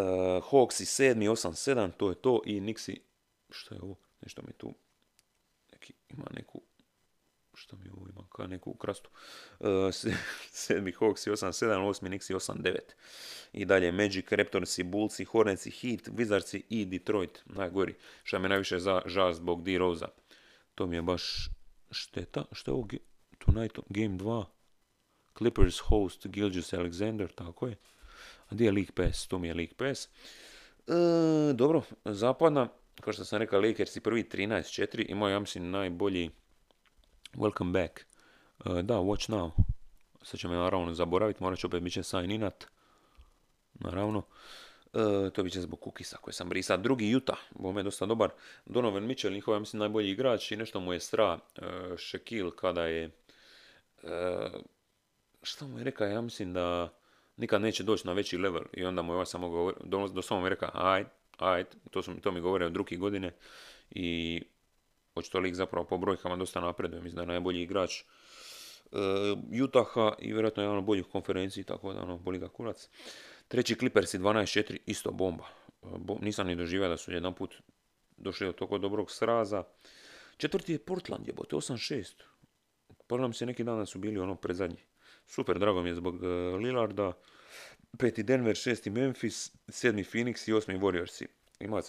[0.51, 2.97] Hawksi 7 8-7, to je to i Nixi,
[3.51, 4.75] što je ovo, nešto mi tu,
[5.73, 6.61] neki, ima neku
[7.55, 9.11] što mi ovo ima, kao neku krastu.
[9.61, 9.69] Uh,
[10.51, 12.77] sedmi Hawks 8-7, osmi Knicks 8-9.
[13.53, 17.95] I dalje Magic, Raptorsi, Bullsi, Hornetsi, Heat, Wizardsi i Detroit, najgori.
[18.23, 19.79] Šta me najviše za žal zbog D.
[19.79, 20.09] Rosa.
[20.75, 21.49] To mi je baš
[21.91, 22.45] šteta.
[22.53, 22.89] Što je ovo
[23.39, 24.45] Tonight Game 2?
[25.39, 27.77] Clippers host Gilgis Alexander, tako je.
[28.49, 29.27] A gdje je League Pass?
[29.27, 30.09] To mi je League Pass.
[30.87, 32.69] E, dobro, zapadna,
[33.01, 36.31] kao što sam rekao, Lakers i prvi 13-4 imaju, ja mislim, najbolji
[37.37, 38.01] Welcome back.
[38.65, 39.51] Uh, da, watch now.
[40.23, 42.65] Sad ćemo naravno zaboraviti, morat ću opet bit će sign inat.
[43.75, 44.23] Naravno.
[44.93, 46.77] Uh, to bit će zbog kukisa koje sam brisao.
[46.77, 48.31] Drugi Utah, bome je dosta dobar.
[48.67, 51.39] Donovan Mitchell, njihov, ja mislim, najbolji igrač i nešto mu je stra.
[51.97, 53.11] Shaquille kada je...
[54.03, 54.11] Uh,
[55.43, 56.93] što mu je rekao, ja mislim da
[57.37, 58.65] nikad neće doći na veći level.
[58.73, 61.05] I onda mu je ovaj samo govor, doslovno mi je rekao, aj,
[61.39, 63.35] aj, to, su, to mi govore od drugi godine.
[63.91, 64.43] I
[65.15, 68.03] očito lik zapravo po brojkama dosta napreduje, mislim da je najbolji igrač
[68.93, 72.89] uh, Utaha i vjerojatno je ono boljih konferenciji, tako da ono, boli ga kurac.
[73.49, 75.45] Treći Clippersi 12-4, isto bomba.
[75.83, 77.55] Uh, nisam ni doživio da su jedan put
[78.17, 79.65] došli do toliko dobrog sraza.
[80.37, 82.13] Četvrti je Portland, jebote, 8-6.
[83.07, 84.81] Pogledam se neki dan da su bili ono predzadnji.
[85.27, 86.23] Super, drago mi je zbog
[86.63, 87.13] Lillarda.
[87.99, 91.27] Peti Denver, šesti Memphis, sedmi Phoenix i osmi Warriorsi.
[91.63, 91.81] Ima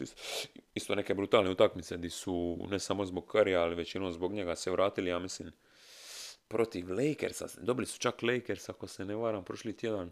[0.74, 4.71] isto neke brutalne utakmice gdje su ne samo zbog Karija, ali većinom zbog njega se
[4.71, 5.51] vratili, ja mislim,
[6.47, 7.47] protiv Lakersa.
[7.61, 10.11] Dobili su čak Lakers, ako se ne varam, prošli tjedan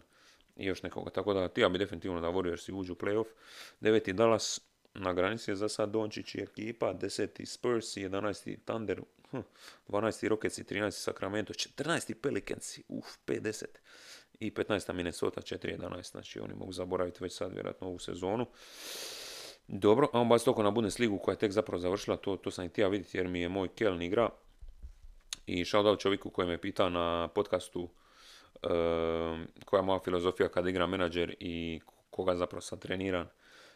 [0.56, 1.10] i još nekoga.
[1.10, 3.26] Tako da ja bi definitivno da Warriorsi uđu u playoff.
[3.80, 4.60] Deveti Dallas,
[4.94, 8.56] na granici je za sad Dončić i ekipa, deseti Spurs, 11.
[8.64, 9.00] Thunder,
[9.30, 9.40] hm,
[9.88, 10.28] 12.
[10.28, 10.90] Rockets i 13.
[11.02, 12.14] Sacramento, 14.
[12.14, 13.64] Pelicans, uf, 50.
[14.40, 14.92] I 15.
[14.92, 18.46] Minnesota, 4-11, znači oni mogu zaboraviti već sad vjerojatno ovu sezonu.
[19.68, 22.68] Dobro, a on toko na Bundesligu koja je tek zapravo završila, to, to sam i
[22.68, 24.28] htio vidjeti jer mi je moj Keln igra.
[25.46, 27.90] I shoutout čovjeku koji me pita na podcastu uh,
[29.64, 33.28] koja je moja filozofija kada igram menadžer i koga zapravo sad treniram.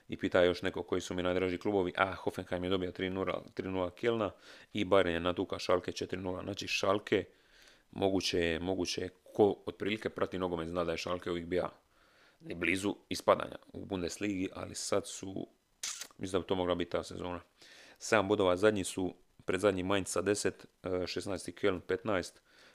[0.08, 1.92] I pita još neko koji su mi najdraži klubovi.
[1.96, 4.30] A, Hoffenheim je dobio 3-0 Kelna
[4.72, 6.42] i Bayern je natuka Šalke 4-0.
[6.42, 7.24] Znači Šalke,
[7.90, 11.46] moguće je, moguće je, ko otprilike prati nogomet zna da je Šalke uvijek
[12.40, 15.46] ni blizu ispadanja u Bundesligi, ali sad su
[16.18, 17.40] Mislim da bi to mogla biti ta sezona.
[17.98, 19.14] 7 bodova zadnji su
[19.44, 20.50] pred zadnji Mainz sa 10,
[20.82, 21.52] 16.
[21.52, 22.32] Köln 15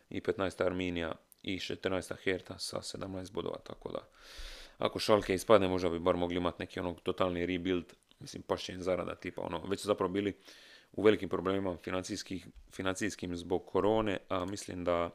[0.10, 0.66] i 15.
[0.66, 2.16] Arminija i 14.
[2.24, 4.08] Herta sa 17 bodova, tako da
[4.78, 9.16] ako Šalke ispadne možda bi bar mogli imati neki onog totalni rebuild, mislim pašće zarada
[9.16, 10.38] tipa ono, već su zapravo bili
[10.92, 11.78] u velikim problemima
[12.72, 15.10] financijskim zbog korone, a mislim da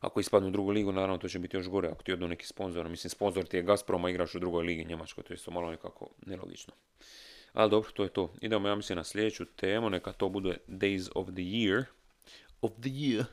[0.00, 2.46] ako ispadnu u drugu ligu, naravno to će biti još gore ako ti odu neki
[2.46, 2.88] sponzor.
[2.88, 5.70] Mislim, sponzor ti je Gazprom, a igraš u drugoj ligi Njemačkoj, to je isto malo
[5.70, 6.74] nekako nelogično.
[7.52, 8.34] Ali dobro, to je to.
[8.40, 11.84] Idemo, ja mislim, na sljedeću temu, neka to bude Days of the Year.
[12.62, 13.24] Of the Year.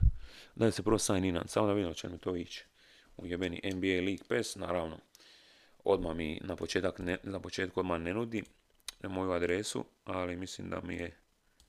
[0.56, 2.66] Daj se prvo sign in, samo da vidim će mi to ići.
[3.18, 4.98] U jebeni NBA League Pass, naravno.
[5.84, 8.44] Odmah mi na, početak ne, na početku odmah ne nudi
[9.04, 11.18] moju adresu, ali mislim da mi je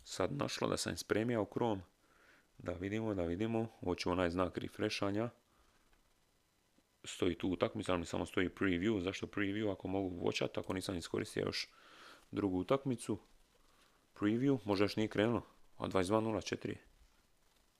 [0.05, 1.82] sad našlo da sam spremio u Chrome.
[2.59, 3.66] Da vidimo, da vidimo.
[3.80, 5.30] Hoću onaj znak refreshanja.
[7.04, 9.00] Stoji tu utakmica, ali mi samo stoji preview.
[9.00, 9.72] Zašto preview?
[9.72, 11.68] Ako mogu voćat, ako nisam iskoristio još
[12.30, 13.18] drugu utakmicu.
[14.14, 15.42] Preview, možda još nije krenulo.
[15.78, 16.74] A 22.04.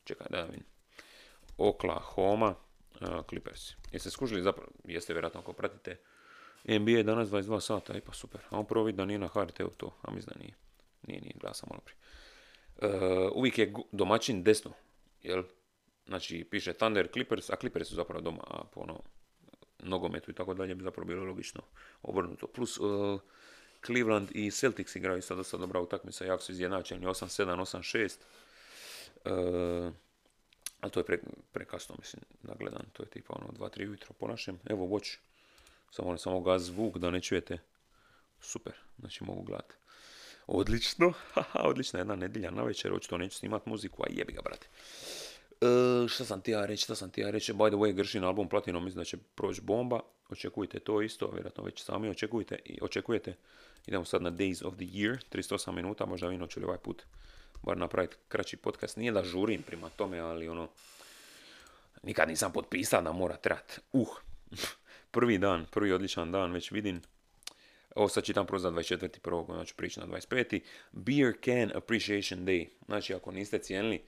[0.05, 0.65] Čekaj da vidim.
[1.59, 2.55] Oklahoma
[3.01, 3.73] uh, Clippers.
[3.93, 5.97] Jeste skužili zapravo, jeste vjerojatno ako pratite
[6.69, 8.41] NBA danas 22 sata, e pa super.
[8.51, 10.55] A on prvo vidi da nije na HRT-u to, a mislim da nije.
[11.07, 11.97] Nije, nije, gleda sam malo prije.
[12.77, 12.89] Uh,
[13.35, 14.73] uvijek je domaćin desno,
[15.23, 15.43] jel?
[16.07, 19.01] Znači, piše Thunder Clippers, a Clippers su zapravo doma, a po ono,
[19.79, 21.63] nogometu i tako dalje bi zapravo bilo logično
[22.03, 22.47] obrnuto.
[22.47, 23.21] Plus, uh,
[23.87, 28.17] Cleveland i Celtics igraju sad dosta dobra utakmica, jako su izjednačeni, 8-7,
[29.25, 29.87] 8-6.
[29.87, 29.93] Uh,
[30.81, 31.19] ali to je pre,
[31.53, 34.59] prekasno, mislim, da gledam, to je tipa ono 2-3 ujutro po našem.
[34.71, 35.17] Evo, watch,
[35.91, 37.59] samo, samo gaz zvuk da ne čujete.
[38.41, 39.75] Super, znači mogu gledati.
[40.47, 44.67] Odlično, haha, odlična jedna nedjelja na večer, očito neću snimat muziku, a jebi ga, brate.
[45.61, 48.25] E, šta sam ti ja reći, šta sam ti ja reći, by the way, Gršin
[48.25, 52.79] album Platino, mislim da će proći bomba, očekujte to isto, vjerojatno već sami očekujete, i
[52.83, 53.35] očekujete.
[53.87, 57.03] Idemo sad na Days of the Year, 308 minuta, možda vi noću ovaj put
[57.63, 58.97] bar napraviti kraći podcast.
[58.97, 60.69] Nije da žurim prima tome, ali ono,
[62.03, 63.81] nikad nisam potpisao da mora trat.
[63.93, 64.09] Uh,
[65.15, 67.03] prvi dan, prvi odličan dan, već vidim.
[67.97, 69.55] Ovo sad čitam prvo za 24.
[69.55, 70.61] znači priča na 25.
[70.93, 72.69] Beer Can Appreciation Day.
[72.87, 74.03] Znači, ako niste cijenili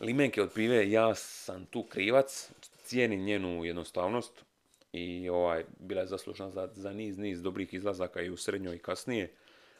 [0.00, 2.50] limenke od pive, ja sam tu krivac.
[2.84, 4.44] Cijenim njenu jednostavnost
[4.92, 8.78] i ovaj, bila je zaslužna za, za niz, niz dobrih izlazaka i u srednjoj i
[8.78, 9.32] kasnije.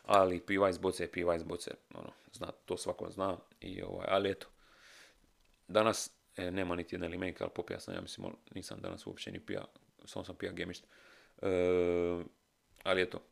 [0.05, 1.71] Ali piva iz boce je piva iz boce.
[1.95, 3.37] Ono, zna, to svako zna.
[3.61, 4.47] I, ovaj, ali eto,
[5.69, 9.41] danas e, nema niti jedne limenke, ali popija sam, ja mislim, nisam danas uopće ni
[9.41, 9.65] pija,
[10.05, 10.87] samo sam pija gemišt.
[11.43, 11.49] E,
[12.83, 13.23] ali eto,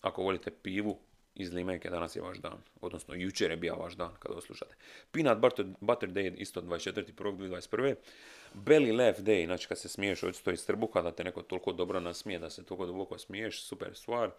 [0.00, 0.98] ako volite pivu
[1.34, 2.58] iz limenke, danas je vaš dan.
[2.80, 4.74] Odnosno, jučer je bio vaš dan kada oslušate.
[5.10, 7.94] Peanut butter, butter day isto 24.1.2021.
[8.54, 12.00] Belly laugh day, znači kad se smiješ očito iz trbuha, da te neko toliko dobro
[12.00, 14.30] nasmije, da se toliko duboko smiješ, super stvar.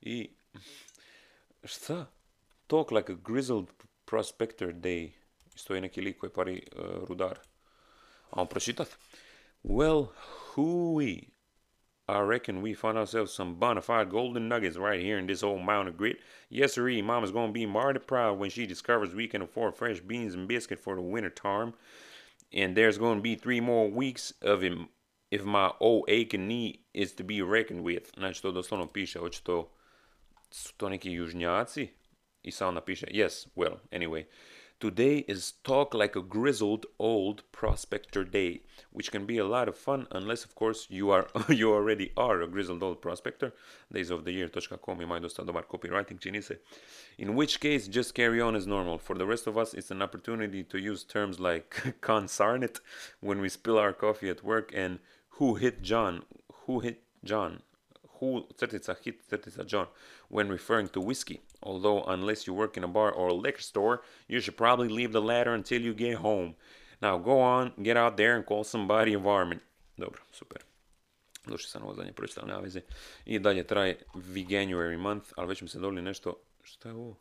[0.00, 0.30] I
[1.64, 2.06] šta?
[2.66, 3.66] Talk like a grizzled
[4.04, 5.10] prospector day.
[5.54, 7.38] Isto je neki lik koji pari uh, rudar.
[8.30, 8.88] A on pročitat?
[9.64, 10.06] Well,
[10.54, 11.33] hooey.
[12.06, 15.62] I reckon we find ourselves some bona fide golden nuggets right here in this old
[15.62, 16.18] mound of grit.
[16.50, 20.34] Yes, sirree, Mama's gonna be mighty proud when she discovers we can afford fresh beans
[20.34, 21.72] and biscuit for the winter time.
[22.52, 24.88] And there's gonna be three more weeks of him
[25.30, 28.12] if my old aching knee is to be reckoned with.
[28.16, 29.70] Znači to doslovno piše, očito
[30.50, 31.88] su to neki južnjaci.
[32.42, 34.24] I samo yes, well, anyway.
[34.80, 38.60] Today is talk like a grizzled old prospector day,
[38.92, 42.42] which can be a lot of fun unless of course you are you already are
[42.42, 43.52] a grizzled old prospector.
[43.92, 46.58] Days of Daysoftheyear.com imaju dosta dobar copywriting.
[47.18, 48.98] In which case, just carry on as normal.
[48.98, 51.70] For the rest of us, it's an opportunity to use terms like
[52.00, 52.80] consarnet
[53.20, 54.98] when we spill our coffee at work and
[55.38, 56.24] who hit John,
[56.66, 57.62] who hit John,
[58.18, 59.86] who crtica hit crtica John
[60.28, 61.42] when referring to whiskey.
[61.64, 63.98] Although, unless you work in a bar or a liquor store,
[64.28, 66.54] you should probably leave the latter until you get home.
[67.00, 69.62] Now go on, get out there and call somebody varmint.
[69.96, 70.62] Dobro, super.
[71.46, 72.80] Došli sam ovo zadnje pročitao, nema veze.
[73.24, 76.40] I dalje traje Veganuary month, ali već mi se doli nešto...
[76.62, 77.16] Šta je ovo?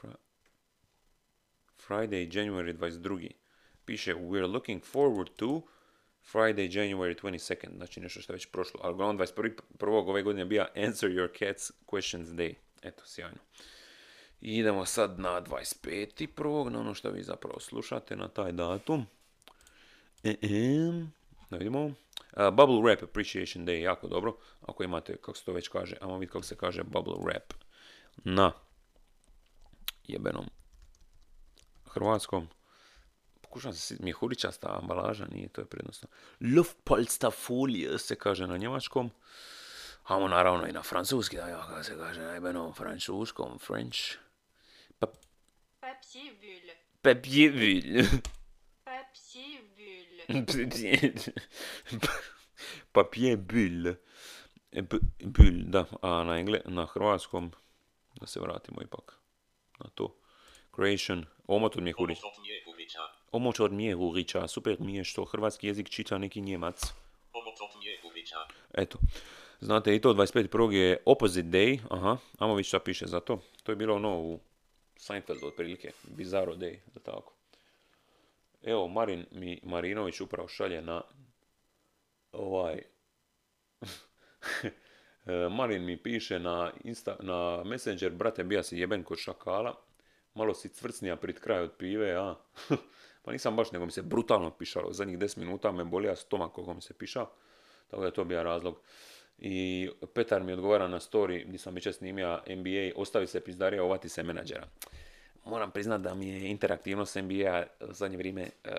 [0.00, 0.16] Fra-
[1.88, 3.30] Friday, January 22.
[3.84, 5.62] Piše, we're looking forward to
[6.32, 7.76] Friday, January 22nd.
[7.76, 8.80] Znači nešto što je već prošlo.
[8.82, 9.60] Ali uglavnom 21.
[9.78, 12.54] prvog ove godine bio Answer Your Cat's Questions Day.
[12.82, 13.38] Eto, sjajno.
[14.40, 16.26] I idemo sad na 25.
[16.26, 19.06] prvog, na ono što vi zapravo slušate na taj datum.
[20.24, 21.12] Ehem,
[21.50, 21.84] da vidimo.
[21.84, 21.92] Uh,
[22.52, 24.36] Bubble Wrap Appreciation Day, jako dobro.
[24.60, 27.54] Ako imate, kako se to već kaže, ajmo vidjeti kako se kaže Bubble Wrap
[28.24, 28.52] na
[30.04, 30.46] jebenom
[31.84, 32.48] hrvatskom.
[33.40, 36.08] Pokušam se mjehuričasta ambalaža, nije, to je prednosno.
[36.56, 39.10] Luftpolsterfolie se kaže na njemačkom.
[40.06, 43.98] Amo naravno i na francuski, da, kako se kaže na jebenom francuskom, French.
[44.98, 45.06] Pa,
[45.80, 46.74] Papier bulle.
[47.02, 48.04] papier bulle.
[48.84, 51.32] Papier bulle.
[52.92, 53.94] Papier bulle.
[54.72, 55.84] B- Bull, da.
[56.02, 57.52] A na, engle, na hrvatskom,
[58.20, 59.18] da se vratimo ipak
[59.78, 60.16] na to.
[60.74, 62.20] Creation, omot od mjehurića.
[63.32, 66.82] Omot od mjehurića, super mi je što hrvatski jezik čita neki njemac.
[68.74, 68.98] Eto,
[69.60, 70.72] znate i to 25.1.
[70.72, 73.40] je opposite day, aha, ajmo vidjeti šta piše za to.
[73.62, 74.40] To je bilo ono u
[74.96, 77.32] Seinfeldu otprilike, Bizarro day, da tako.
[78.62, 81.02] Evo, Marin mi, Marinović upravo šalje na
[82.32, 82.82] ovaj,
[85.56, 89.74] Marin mi piše na, Insta, na Messenger, brate, bija si jeben kod šakala,
[90.34, 92.34] malo si cvrcnija prit kraj od pive, a?
[93.22, 94.92] pa nisam baš, nego mi se brutalno pišalo.
[94.92, 97.30] Zadnjih 10 minuta me bolija stomak koliko mi se pišao,
[97.90, 98.80] tako da je to bio razlog.
[99.38, 104.08] I Petar mi odgovara na story, gdje sam već snimio NBA, ostavi se pizdarija, ovati
[104.08, 104.66] se menadžera.
[105.44, 108.70] Moram priznat da mi je interaktivnost NBA zadnje vrijeme, e,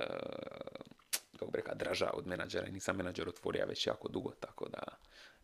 [1.37, 4.79] kako bi rekao, draža od menadžera nisam menadžer otvorio već jako dugo, tako da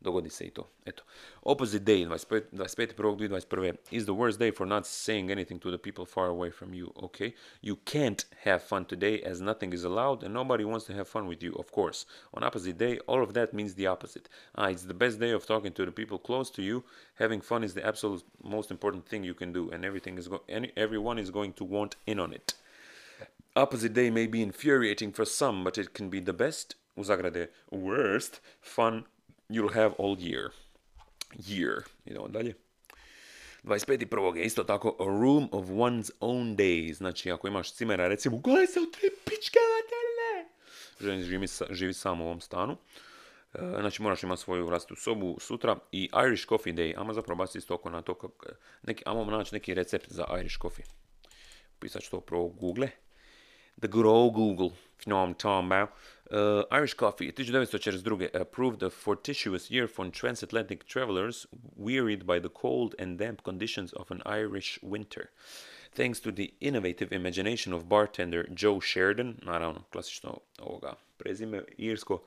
[0.04, 0.68] dogodi se i to.
[0.86, 1.04] Eto.
[1.42, 2.42] Opposite day, 25.
[2.52, 3.76] 25.1.2021.
[3.92, 6.92] is the worst day for not saying anything to the people far away from you,
[7.04, 7.34] okay?
[7.62, 11.28] You can't have fun today as nothing is allowed and nobody wants to have fun
[11.28, 12.06] with you, of course.
[12.34, 14.30] On opposite day, all of that means the opposite.
[14.56, 16.84] Ah, it's the best day of talking to the people close to you.
[17.16, 20.44] Having fun is the absolute most important thing you can do and everything is go-
[20.50, 22.54] any, everyone is going to want in on it.
[23.56, 27.50] Opposite day may be infuriating for some, but it can be the best, u zagrade,
[27.72, 29.06] worst, fun
[29.50, 30.52] you'll have all year.
[31.38, 31.84] Year.
[32.06, 32.54] Idemo dalje.
[33.64, 34.38] 25.1.
[34.38, 36.94] je isto tako a room of one's own day.
[36.94, 40.50] Znači, ako imaš cimera, recimo, gledaj se u tri pičke materine.
[41.02, 42.78] Želim živi, živi sam u ovom stanu.
[43.54, 45.80] E, Znači, moraš imati svoju vlastitu sobu sutra.
[45.92, 46.98] I Irish Coffee Day.
[46.98, 48.20] Ajmo zapravo baciti isto oko na to.
[48.84, 50.86] Neki, ajmo naći neki recept za Irish Coffee.
[51.80, 52.90] Pisat ću to prvo Google.
[53.80, 55.94] The good old Google, if you know what I'm talking about.
[56.32, 58.30] Uh, Irish Coffee, 1942.
[58.34, 61.46] uh, proved a fortuitous year for transatlantic travelers
[61.76, 65.30] wearied by the cold and damp conditions of an Irish winter.
[65.94, 72.22] Thanks to the innovative imagination of bartender Joe Sheridan, naravno, klasično ovoga prezime, irsko,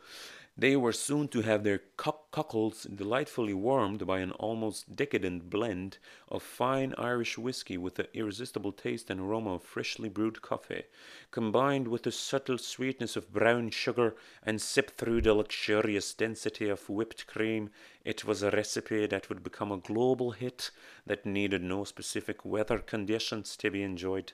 [0.57, 5.99] they were soon to have their cock- cockles delightfully warmed by an almost decadent blend
[6.29, 10.85] of fine Irish whiskey with the irresistible taste and aroma of freshly brewed coffee,
[11.31, 16.89] combined with the subtle sweetness of brown sugar and sipped through the luxurious density of
[16.89, 17.71] whipped cream.
[18.05, 20.71] It was a recipe that would become a global hit
[21.07, 24.33] that needed no specific weather conditions to be enjoyed.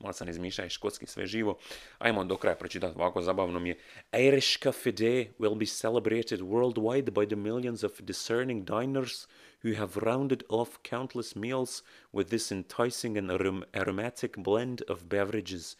[0.00, 1.58] Malo sam izmišljao i škotski sve živo.
[1.98, 3.78] Ajmo do kraja pročitati, ovako zabavno mi je.
[4.12, 9.26] Irish Coffee Day will be celebrated worldwide by the millions of discerning diners
[9.60, 11.82] who have rounded off countless meals
[12.12, 15.76] with this enticing and arom- aromatic blend of beverages.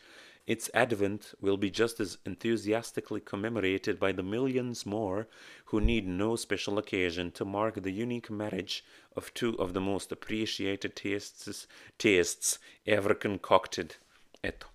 [0.47, 5.27] Its advent will be just as enthusiastically commemorated by the millions more
[5.67, 8.85] who need no special occasion to mark the unique marriage
[9.17, 11.67] of two of the most appreciated tastes,
[11.99, 13.97] tastes ever concocted.
[14.43, 14.67] Eto.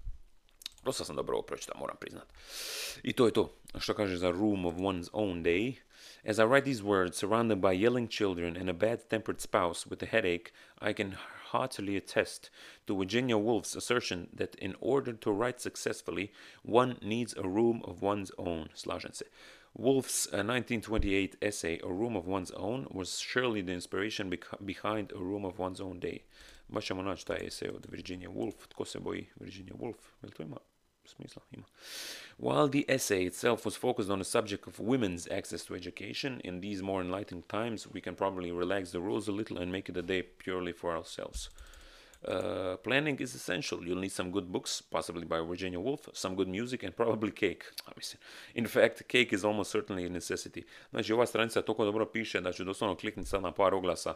[0.83, 2.33] Dosta sam dobro ovo pročitao, moram priznat.
[3.03, 3.53] I to je to.
[3.79, 5.75] Što kaže za Room of One's Own Day?
[6.25, 10.05] As I write these words, surrounded by yelling children and a bad-tempered spouse with a
[10.05, 11.15] headache, I can
[11.51, 12.49] heartily attest
[12.87, 16.31] to Virginia Woolf's assertion that in order to write successfully,
[16.63, 18.69] one needs a room of one's own.
[19.77, 24.33] Woolf's uh, 1928 essay, A Room of One's Own, was surely the inspiration
[24.65, 26.19] behind A Room of One's Own Day.
[26.67, 28.67] Baš ćemo naći taj od Virginia Woolf.
[28.67, 29.97] Tko se boji Virginia Woolf?
[30.21, 30.57] Jel to ima
[31.09, 31.41] smisla?
[31.51, 31.65] Ima.
[32.37, 36.61] While the essay itself was focused on the subject of women's access to education, in
[36.61, 39.97] these more enlightening times, we can probably relax the rules a little and make it
[39.97, 41.49] a day purely for ourselves.
[42.27, 43.85] Uh, planning is essential.
[43.85, 47.63] You'll need some good books, possibly by Virginia Woolf, some good music, and probably cake.
[47.97, 48.19] Mislim,
[48.55, 50.63] in fact, cake is almost certainly a necessity.
[50.91, 54.13] Znači, ova stranica toliko dobro piše da ću doslovno kliknuti sad na par oglasa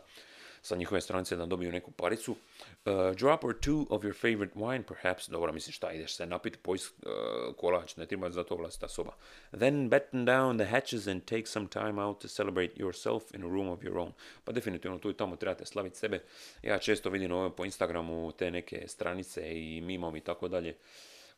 [0.64, 2.32] sa njihove stranice da dobiju neku paricu.
[2.32, 5.30] Uh, drop or two of your favorite wine, perhaps.
[5.30, 9.14] Dobro, mislim šta, ideš se napiti, pojist uh, kolač, ne treba za to vlastita soba.
[9.52, 13.48] Then batten down the hatches and take some time out to celebrate yourself in a
[13.48, 14.12] room of your own.
[14.44, 16.24] Pa definitivno tu i tamo trebate slaviti sebe.
[16.62, 20.76] Ja često vidim ovo po Instagramu te neke stranice i mimovi i tako dalje.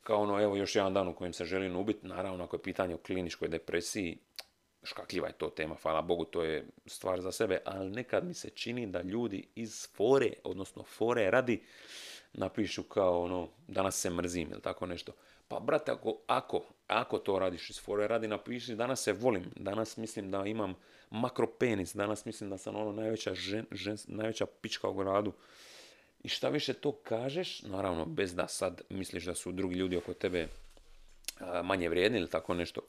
[0.04, 2.96] Kao ono, evo još jedan dan u kojem se želim ubiti, naravno ako je pitanje
[2.96, 4.18] o kliničkoj depresiji,
[4.86, 8.50] škakljiva je to tema, hvala Bogu, to je stvar za sebe, ali nekad mi se
[8.50, 11.64] čini da ljudi iz fore, odnosno fore radi,
[12.34, 15.12] napišu kao ono, danas se mrzim ili tako nešto.
[15.48, 19.98] Pa brate, ako, ako, ako to radiš iz fore radi, napiši danas se volim, danas
[19.98, 20.76] mislim da imam
[21.10, 25.34] makropenis, danas mislim da sam ono najveća, žen, žen, najveća pička u gradu.
[26.24, 30.14] I šta više to kažeš, naravno bez da sad misliš da su drugi ljudi oko
[30.14, 30.48] tebe
[31.64, 32.82] manje vrijedni ili tako nešto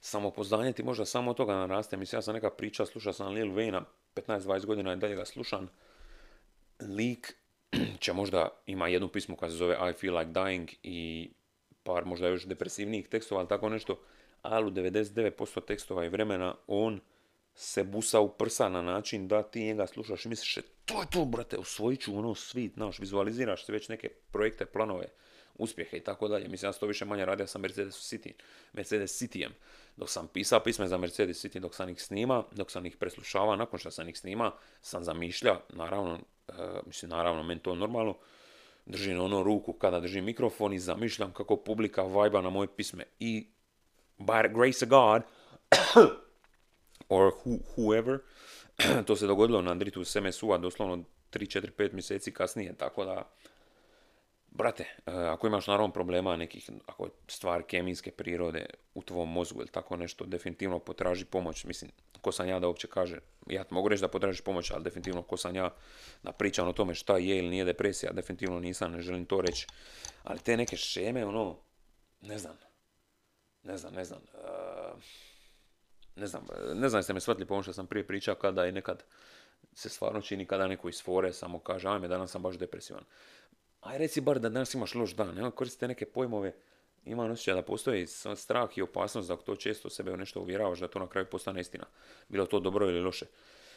[0.00, 1.96] samopoznanje ti možda samo od toga naraste.
[1.96, 3.82] Mislim, ja sam neka priča, slušao sam Lil Wayne
[4.14, 5.68] 15-20 godina i dalje ga slušam.
[6.80, 7.36] Lik
[8.02, 11.30] će možda ima jednu pismu koja se zove I Feel Like Dying i
[11.82, 14.00] par možda još depresivnijih tekstova, ali tako nešto.
[14.42, 17.00] Ali u 99% tekstova i vremena on
[17.54, 21.06] se busa u prsa na način da ti njega slušaš i misliš, "E, to je
[21.10, 25.08] to, brate, usvojit ću ono svi, znaš, vizualiziraš se već neke projekte, planove,
[25.58, 26.48] uspjehe i tako dalje.
[26.48, 28.32] Mislim, ja sam to više manje radio sa Mercedes City,
[28.72, 29.50] Mercedes Cityjem.
[29.96, 33.56] Dok sam pisao pisme za Mercedes City, dok sam ih snima, dok sam ih preslušavao,
[33.56, 36.52] nakon što sam ih snima, sam zamišlja, naravno, e,
[36.86, 38.16] mislim, naravno, meni to normalno,
[38.86, 43.04] držim ono ruku kada držim mikrofon i zamišljam kako publika vajba na moje pisme.
[43.20, 43.46] I,
[44.18, 45.22] by grace of God,
[47.08, 48.18] or who, whoever,
[49.06, 53.30] to se dogodilo na Dritu SMSU-a doslovno 3, 4, 5 mjeseci kasnije, tako da,
[54.58, 59.60] brate, e, ako imaš naravno problema nekih, ako je stvar kemijske prirode u tvom mozgu
[59.60, 61.90] ili tako nešto, definitivno potraži pomoć, mislim,
[62.20, 65.22] ko sam ja da uopće kaže, ja ti mogu reći da potražiš pomoć, ali definitivno
[65.22, 65.70] ko sam ja
[66.22, 69.66] da pričam o tome šta je ili nije depresija, definitivno nisam, ne želim to reći,
[70.24, 71.56] ali te neke šeme, ono,
[72.20, 72.56] ne znam,
[73.62, 74.48] ne znam, ne znam, e,
[76.16, 79.04] ne znam, ne znam jeste me shvatili po što sam prije pričao kada je nekad
[79.74, 83.04] se stvarno čini kada neko iz fore samo kaže ajme danas sam baš depresivan.
[83.80, 86.52] Aj reci bar da danas imaš loš dan, nema koristite neke pojmove,
[87.04, 88.06] imam osjećaj da postoji
[88.36, 91.60] strah i opasnost da to često sebe u nešto uvjeravaš da to na kraju postane
[91.60, 91.84] istina.
[92.28, 93.26] Bilo to dobro ili loše.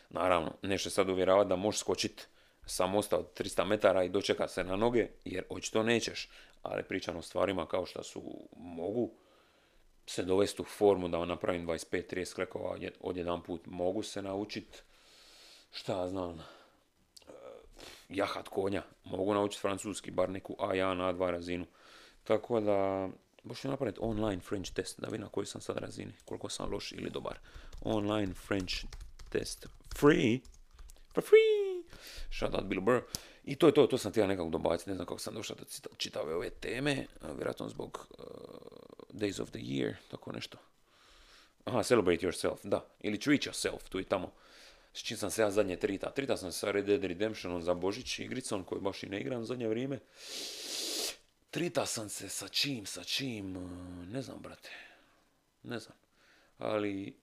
[0.09, 2.27] Naravno, nešto sad uvjeravati da možeš skočit
[2.65, 6.29] sa mosta od 300 metara i dočekat se na noge, jer očito nećeš.
[6.63, 9.11] Ali pričam o stvarima kao što su mogu,
[10.07, 13.61] se dovesti u formu da napravim 25-30 klekova odje- odjedan put.
[13.65, 14.83] Mogu se naučit,
[15.71, 16.43] šta ja znam,
[18.09, 18.83] jahat konja.
[19.03, 21.65] Mogu naučiti francuski, bar neku A1, A2 razinu.
[22.23, 23.09] Tako da,
[23.55, 26.91] ću napraviti online French test, da vidim na kojoj sam sad razini, koliko sam loš
[26.91, 27.39] ili dobar.
[27.81, 28.73] Online French
[29.29, 29.67] test.
[29.97, 30.39] Free.
[31.13, 31.83] For free.
[32.31, 33.01] Shout out Bill Burr.
[33.43, 35.63] I to je to, to sam htio nekako dobaciti, ne znam kako sam došao do
[35.65, 38.25] cita- čitave ove teme, vjerojatno zbog uh,
[39.13, 40.57] Days of the Year, tako nešto.
[41.65, 42.85] Aha, Celebrate Yourself, da.
[42.99, 44.31] Ili Treat Yourself, tu i tamo.
[44.93, 46.11] S čim sam se ja zadnje trita.
[46.11, 49.45] Trita sam se sa Red Dead Redemptionom za Božić igricom koju baš i ne igram
[49.45, 49.99] zadnje vrijeme.
[51.51, 54.69] Trita sam se sa čim, sa čim, uh, ne znam, brate.
[55.63, 55.97] Ne znam.
[56.57, 57.13] Ali,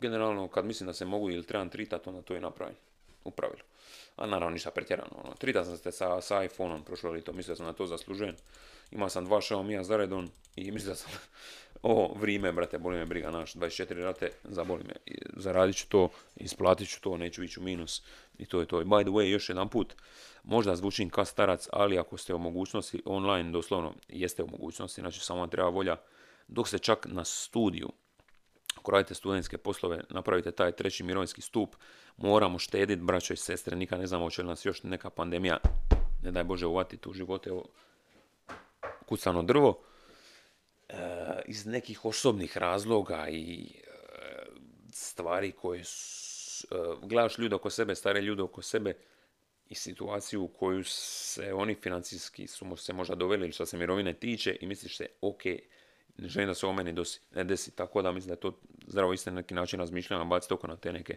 [0.00, 2.76] generalno, kad mislim da se mogu ili trebam tritat, onda to i napravim.
[3.24, 3.62] U pravilu.
[4.16, 5.10] A naravno ništa pretjerano.
[5.24, 5.34] Ono.
[5.34, 8.36] Trita sam se sa, sa iPhone-om prošlo lito, mislio sam da to zaslužujem.
[8.90, 11.12] Imao sam dva Xiaomi-a za redom i mislio sam,
[11.82, 14.94] ovo vrijeme, brate, boli me briga, naš, 24 rate, zaboli me.
[15.36, 18.02] Zaradit ću to, isplatit ću to, neću ići u minus.
[18.38, 18.80] I to je to.
[18.80, 19.94] I by the way, još jedan put,
[20.44, 25.20] možda zvučim kao starac, ali ako ste u mogućnosti online, doslovno, jeste u mogućnosti, znači
[25.20, 25.96] samo vam treba volja,
[26.48, 27.88] dok ste čak na studiju,
[28.76, 31.76] ako radite studentske poslove, napravite taj treći mirovinski stup,
[32.16, 35.58] moramo štediti, braćo i sestre, nikad ne znamo hoće li nas još neka pandemija,
[36.22, 37.64] ne daj Bože, uvatiti u živote, evo,
[39.06, 39.80] kucano drvo.
[41.46, 43.86] iz nekih osobnih razloga i e,
[44.92, 48.94] stvari koje s- e, gledaš ljude oko sebe, stare ljude oko sebe
[49.68, 54.14] i situaciju u koju se oni financijski su se možda doveli ili što se mirovine
[54.14, 55.42] tiče i misliš se, ok,
[56.18, 58.58] ne želim da se ovo meni dosi, ne desi, tako da mislim da je to
[58.86, 61.16] zdravo isto na neki način razmišljanja, baciti oko na te neke.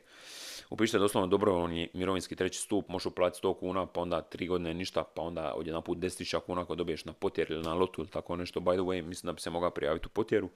[0.69, 5.03] Upišite doslovno dobrovoljni mirovinski treći stup, možeš uplatiti 100 kuna, pa onda tri godine ništa,
[5.03, 8.35] pa onda odjedan put 10.000 kuna ako dobiješ na potjer ili na lotu ili tako
[8.35, 8.59] nešto.
[8.59, 10.49] By the way, mislim da bi se mogao prijaviti u potjeru.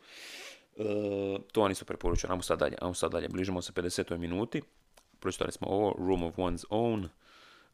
[0.78, 0.84] E,
[1.52, 2.32] to vam isto preporučujem.
[2.32, 3.28] Ajmo sad dalje, ajmo sad dalje.
[3.28, 4.18] Bližimo se 50.
[4.18, 4.62] minuti.
[5.20, 7.08] Pročitali smo ovo, Room of One's Own,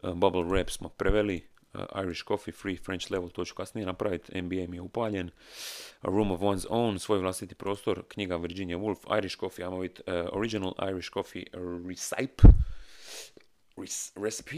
[0.03, 4.67] Uh, Bubble Wrap smo preveli, Irish Coffee, Free French Level, to ću kasnije napraviti, NBA
[4.67, 5.29] mi je upaljen,
[6.01, 10.01] A Room of One's Own, svoj vlastiti prostor, knjiga Virginia Woolf, Irish Coffee, ajmo vidjeti,
[10.11, 11.45] uh, Original Irish Coffee
[11.87, 12.47] Recipe,
[14.15, 14.55] Recipe,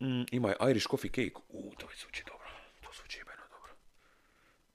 [0.00, 2.48] mm, ima je Irish Coffee Cake, u, to već zvuči dobro,
[2.80, 3.72] to zvuči jebeno dobro.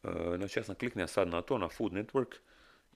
[0.04, 2.36] Uh, znači ja sam kliknuo sad na to, na Food Network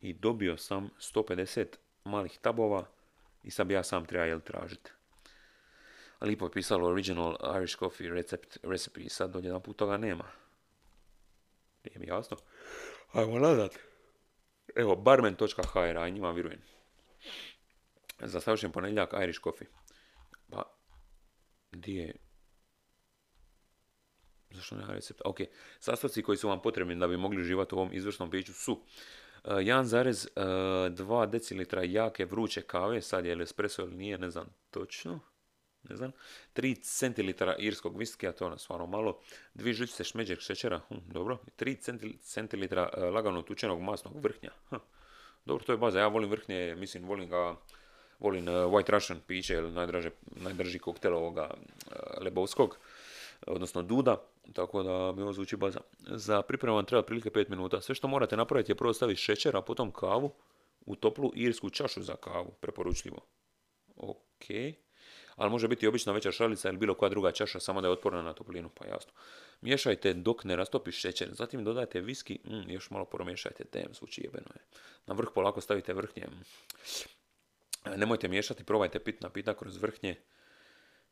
[0.01, 1.65] i dobio sam 150
[2.03, 2.85] malih tabova
[3.43, 4.91] i sad bi ja sam trebao jel tražiti
[6.21, 10.31] lipo je pisalo original Irish coffee recept, recipe sad odjedan put toga nema.
[11.83, 12.37] Nije mi jasno.
[13.11, 13.71] Ajmo nazad.
[14.75, 16.61] Evo, barman.hr, aj njima vjerujem.
[18.19, 19.67] Za savršen ponedjeljak Irish coffee.
[20.49, 20.63] Pa,
[21.71, 22.15] di je...
[24.51, 25.21] Zašto nema recept?
[25.25, 25.37] Ok,
[25.79, 28.83] sastojci koji su vam potrebni da bi mogli uživati u ovom izvršnom piću su
[29.43, 35.19] Uh, 1,2 decilitra jake vruće kave, sad je li espresso ili nije, ne znam točno
[35.89, 36.11] ne znam,
[36.55, 39.19] 3 centilitara irskog viskija, to je ono stvarno malo,
[39.53, 44.75] dvije žličice šmeđeg šećera, hm, dobro, 3 centil- centilitra e, lagano tučenog masnog vrhnja, hm,
[45.45, 47.55] dobro, to je baza, ja volim vrhnje, mislim, volim ga,
[48.19, 52.77] volim e, White Russian piće, ili najdraže, najdraži koktel ovoga e, lebovskog,
[53.47, 54.21] odnosno duda,
[54.53, 55.79] tako da mi ovo zvuči baza.
[55.99, 57.81] Za pripremu vam treba otprilike 5 minuta.
[57.81, 60.31] Sve što morate napraviti je prvo staviti šećer, a potom kavu
[60.85, 63.17] u toplu irsku čašu za kavu, preporučljivo.
[63.95, 64.45] Ok.
[65.37, 68.21] Ali može biti obična veća šalica ili bilo koja druga čaša, samo da je otporna
[68.21, 69.11] na toplinu, pa jasno.
[69.61, 74.49] Miješajte dok ne rastopi šećer, zatim dodajte viski, mm, još malo pomiješajte, dem, zvuči jebeno
[74.55, 74.61] je.
[75.05, 76.27] Na vrh polako stavite vrhnje.
[76.27, 76.43] mm.
[77.95, 80.15] Nemojte miješati, probajte pit napitak kroz vrhnje.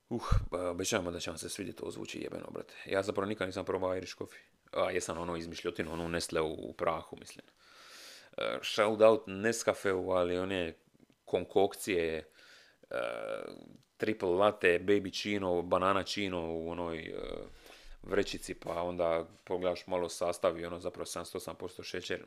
[0.10, 0.22] Uh,
[0.52, 2.74] obećavamo da će vam se svidjeti, to zvuči jebeno, brate.
[2.86, 4.44] Ja zapravo nikad nisam probao Irish coffee.
[4.72, 7.46] A, jesam ono izmišljotinu, onu Nestle u, u prahu, mislim.
[8.38, 10.74] Uh, shout out Nescafeu, ali one
[11.26, 12.30] konkokcije,
[12.90, 12.98] uh,
[13.98, 17.48] triple latte, baby chino, banana chino u onoj uh,
[18.04, 22.26] vrećici, pa onda pogledaš malo sastav i ono zapravo 78% šećer.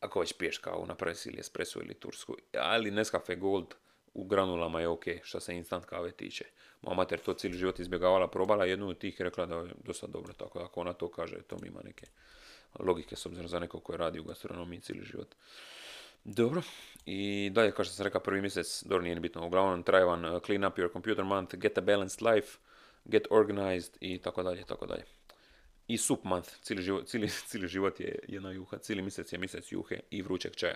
[0.00, 2.36] Ako već piješ kavu, napravi si ili espresso ili tursku.
[2.58, 3.74] Ali Nescafe Gold
[4.14, 6.44] u granulama je ok, što se instant kave tiče.
[6.82, 10.32] Moja mater to cijeli život izbjegavala, probala jednu od tih rekla da je dosta dobro,
[10.32, 12.06] tako da ako ona to kaže, to mi ima neke
[12.78, 15.34] logike s obzirom za nekog koji radi u gastronomiji cijeli život.
[16.24, 16.62] Dobro,
[17.06, 20.24] i dalje kao što sam rekao prvi mjesec, dobro nije ni bitno, uglavnom traje vam
[20.24, 22.58] uh, clean up your computer month, get a balanced life,
[23.04, 25.04] get organized i tako dalje, tako dalje.
[25.88, 29.72] I soup month, cijeli život, cijeli, cijeli život je jedna juha, cijeli mjesec je mjesec
[29.72, 30.74] juhe i vrućeg čaja.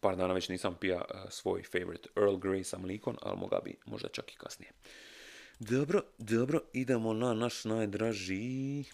[0.00, 3.76] Par dana već nisam pija uh, svoj favorite Earl Grey sa mlikom, ali moga bi
[3.86, 4.72] možda čak i kasnije.
[5.58, 8.84] Dobro, dobro, idemo na naš najdraži,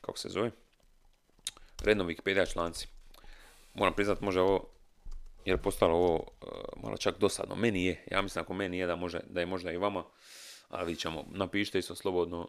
[0.00, 0.50] kako se zove,
[1.84, 2.88] redno Wikipedia članci.
[3.74, 4.71] Moram priznat, može ovo,
[5.44, 7.54] jer je postalo ovo uh, malo čak dosadno.
[7.54, 10.04] Meni je, ja mislim ako meni je da, može, da je možda i vama,
[10.68, 11.24] ali vidit ćemo.
[11.30, 12.48] Napišite isto slobodno,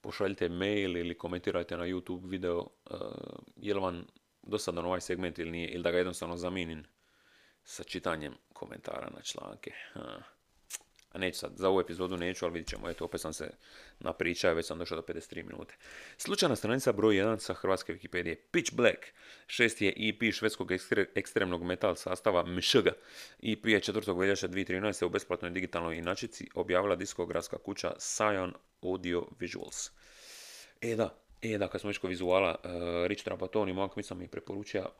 [0.00, 2.66] pošaljite mail ili komentirajte na YouTube video, uh,
[3.56, 4.06] je li vam
[4.42, 6.84] dosadan ovaj segment ili nije, ili da ga jednostavno zamijenim
[7.64, 9.72] sa čitanjem komentara na članke.
[11.12, 13.50] A neću sad, za ovu epizodu neću, ali vidit ćemo, eto, opet sam se
[14.00, 15.74] napričao, već sam došao do 53 minute.
[16.16, 18.36] Slučajna stranica broj 1 sa hrvatske Wikipedije.
[18.50, 18.98] Pitch Black,
[19.46, 22.86] šesti je EP švedskog ekstre- ekstremnog metal sastava MŠG.
[23.42, 24.18] EP je 4.
[24.18, 25.04] veljača 2013.
[25.04, 29.90] u besplatnoj digitalnoj inačici objavila diskografska kuća Scion Audio Visuals.
[30.80, 32.70] E da, e da, kad smo već kod vizuala, uh,
[33.06, 34.90] Rich Trapattoni, Mark Misa mi preporučio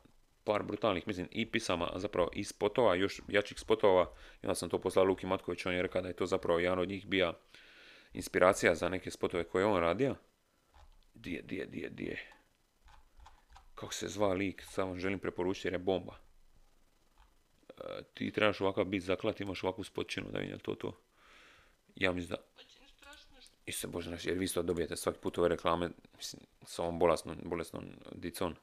[0.49, 4.13] par brutalnih, mislim, i pisama, a zapravo i spotova, još jačih spotova.
[4.41, 6.79] I onda sam to poslao Luki Matković, on je rekao da je to zapravo jedan
[6.79, 7.33] od njih bija
[8.13, 10.15] inspiracija za neke spotove koje je on radio.
[11.13, 12.33] Dije, dije, dije, dije.
[13.75, 16.15] Kako se zva lik, samo želim preporučiti jer je bomba.
[16.17, 20.97] E, ti trebaš ovakav bit zaklat, imaš ovakvu spotčinu da vidim je to to.
[21.95, 22.63] Ja mislim da...
[23.65, 26.99] I se bože naš, jer vi isto dobijete svaki put ove reklame, mislim, s ovom
[26.99, 28.55] bolesnom, bolesnom dicom.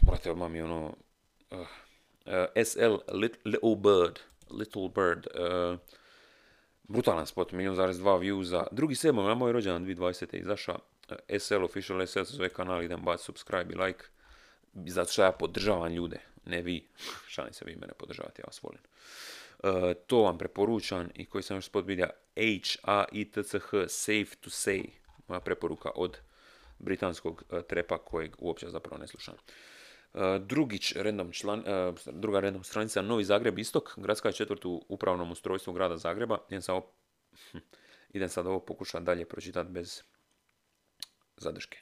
[0.00, 0.94] Brate, odmah mi ono...
[1.50, 4.18] Uh, uh, SL Lit- Little Bird.
[4.50, 5.26] Little Bird.
[5.26, 5.78] Uh,
[6.82, 8.66] brutalan spot, milijun zarez dva viewza.
[8.70, 10.40] Drugi sedmog, na moj rođendan 2020.
[10.40, 10.72] izaša.
[10.72, 14.04] Uh, SL Official SL se zove kanal, idem baci subscribe i like.
[14.74, 16.88] zato što ja podržavam ljude, ne vi.
[17.28, 18.80] Šalim se, vi mene podržavate, ja vas volim.
[19.62, 22.06] E, to vam preporučam i koji sam još spot vidio,
[22.36, 24.84] H-A-I-T-C-H, Safe to Say,
[25.28, 26.18] moja preporuka od
[26.82, 29.34] britanskog e, trepa kojeg uopće zapravo ne slušam.
[29.34, 34.84] E, drugić random član, e, druga random stranica, Novi Zagreb Istok, gradska je četvrt u
[34.88, 36.38] upravnom ustrojstvu grada Zagreba.
[36.48, 36.92] Idem sad ovo,
[38.16, 40.02] idem sad ovo pokušati dalje pročitati bez
[41.36, 41.78] zadrške.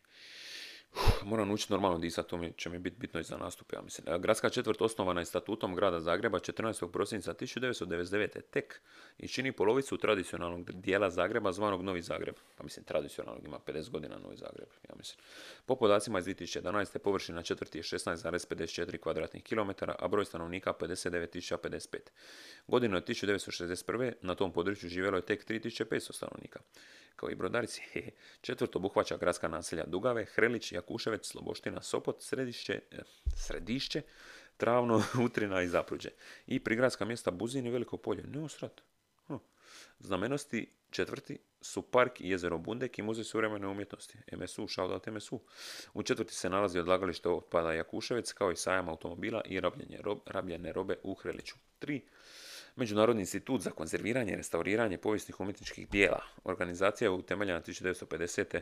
[1.24, 4.20] Moram učiti normalno disati, to mi, će mi biti bitno i za nastup, ja mislim.
[4.20, 6.90] Gradska četvrt osnovana je statutom grada Zagreba 14.
[6.90, 8.40] prosinca 1999.
[8.50, 8.80] tek
[9.18, 12.34] i čini polovicu tradicionalnog dijela Zagreba zvanog Novi Zagreb.
[12.56, 15.24] Pa mislim, tradicionalnog ima 50 godina Novi Zagreb, ja mislim.
[15.66, 16.98] Po podacima iz 2011.
[16.98, 21.98] površina četvrti je 16,54 kvadratnih kilometara, a broj stanovnika 59.055.
[22.66, 24.12] Godinu je 1961.
[24.22, 26.60] na tom području živjelo je tek 3500 stanovnika
[27.20, 27.82] kao i brodarici.
[28.46, 32.98] Četvrto obuhvaća gradska naselja Dugave, Hrelić, Jakuševec, Sloboština, Sopot, Središće, eh,
[33.36, 34.02] Središće,
[34.56, 36.10] Travno, Utrina i Zapruđe.
[36.46, 38.22] I prigradska mjesta Buzin i Veliko polje.
[38.22, 38.80] Ne osrat.
[39.26, 39.34] Hm.
[39.98, 44.18] Znamennosti četvrti su park i jezero Bundek i muzej suvremene umjetnosti.
[44.32, 45.40] MSU, shoutout MSU.
[45.94, 49.60] U četvrti se nalazi odlagalište otpada Jakuševec kao i sajam automobila i
[50.26, 51.56] rabljene robe u Hreliću.
[51.78, 52.02] Tri.
[52.76, 56.22] Međunarodni institut za konzerviranje i restauriranje povijesnih umjetničkih dijela.
[56.44, 58.60] Organizacija je utemeljena 1950.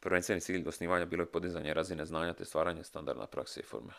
[0.00, 3.92] Prvenstveni cilj osnivanja bilo je podizanje razine znanja te stvaranje standardna prakse i forme.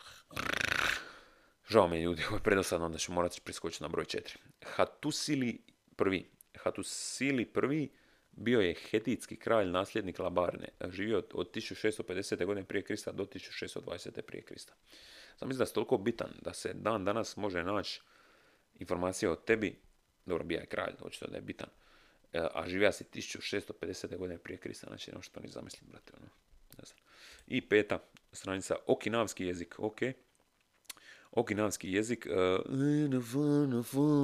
[1.68, 4.36] Žao mi je ljudi, ovo je predosadno, onda ću morati priskočiti na broj 4.
[4.64, 5.62] Hatusili
[5.96, 6.30] prvi.
[6.58, 7.92] Hatusili prvi
[8.32, 10.68] bio je hetitski kralj, nasljednik Labarne.
[10.88, 12.44] Živio od 1650.
[12.44, 14.20] godine prije Krista do 1620.
[14.20, 14.74] prije Krista.
[15.36, 18.00] Sam mislim da je toliko bitan da se dan danas može naći
[18.78, 19.78] informacija o tebi,
[20.26, 21.68] dobro, bija je kralj, očito da je bitan,
[22.32, 24.16] e, a živija si 1650.
[24.16, 26.26] godine prije Krista, znači ne što ni zamislim, brate, ono,
[26.78, 26.98] ne znam.
[27.46, 27.98] I peta
[28.32, 29.98] stranica, okinavski jezik, ok.
[31.30, 32.34] Okinavski jezik, uh,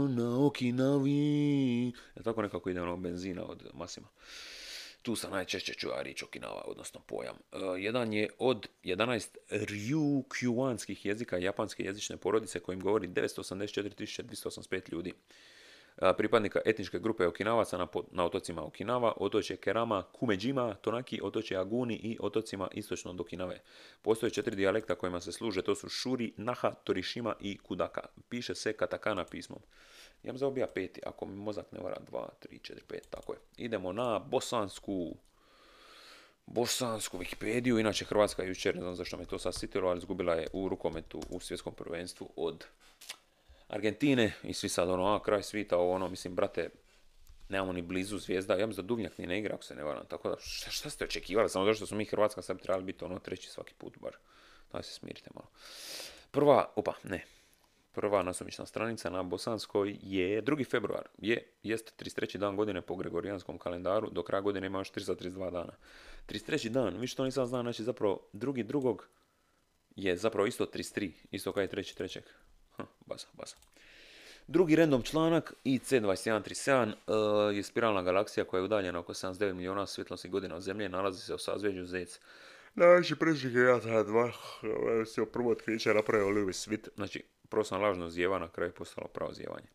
[0.09, 1.87] na Okinavi,
[2.17, 4.09] je tako nekako ide ono benzina od Masima.
[5.03, 7.37] Tu sam najčešće čuva riječ Okinawa, odnosno pojam.
[7.53, 15.13] E, jedan je od 11 ryukyuanskih jezika japanske jezične porodice kojim govori 984.285 ljudi.
[16.17, 22.19] Pripadnika etničke grupe Okinavaca na, na otocima Okinawa, otoče Kerama, Kumejima, Tonaki, otoče Aguni i
[22.21, 23.61] otocima istočno od Okinave.
[24.03, 28.01] Postoje četiri dijalekta kojima se služe, to su Shuri, Naha, Torishima i Kudaka.
[28.29, 29.59] Piše se katakana pismom.
[30.23, 33.39] Ja sam bija peti, ako mi mozak ne vara, dva, tri, četiri, pet, tako je.
[33.57, 35.15] Idemo na bosansku,
[36.47, 40.47] bosansku Wikipediju, inače Hrvatska jučer, ne znam zašto me to sad sitilo, ali izgubila je
[40.53, 42.65] u rukometu u svjetskom prvenstvu od
[43.73, 46.71] Argentine i svi sad ono, a kraj svita, ono, mislim, brate,
[47.49, 50.07] nemamo ni blizu zvijezda, ja mislim da Duvnjak ni ne igra ako se ne varam,
[50.07, 52.85] tako da šta, šta ste očekivali, samo zato što smo mi Hrvatska sad bi trebali
[52.85, 54.17] biti ono treći svaki put bar,
[54.73, 55.49] daj se smirite malo.
[56.31, 57.25] Prva, opa, ne,
[57.93, 60.71] prva nasumična stranica na bosanskoj je 2.
[60.71, 62.39] februar, je, jest 33.
[62.39, 65.73] dan godine po gregorijanskom kalendaru, do kraja godine ima još 332 dana.
[66.27, 66.69] 33.
[66.69, 69.09] dan, vi što nisam znao, znači zapravo drugi drugog
[69.97, 72.25] je zapravo isto 33, isto kao je treći trećeg.
[72.77, 73.57] Hm, baza, baza.
[74.47, 80.33] Drugi random članak, IC2137, uh, je spiralna galaksija koja je udaljena oko 79 milijuna svjetlosnih
[80.33, 82.21] godina od Zemlje, nalazi se u sazvježđu Zec.
[82.75, 84.33] Najveći predsjednik je ja sad dva,
[85.07, 89.09] se prvo otkriće napravio Lewis Swift, znači prvo sam lažno zjeva, na kraju je postalo
[89.09, 89.67] pravo zjevanje.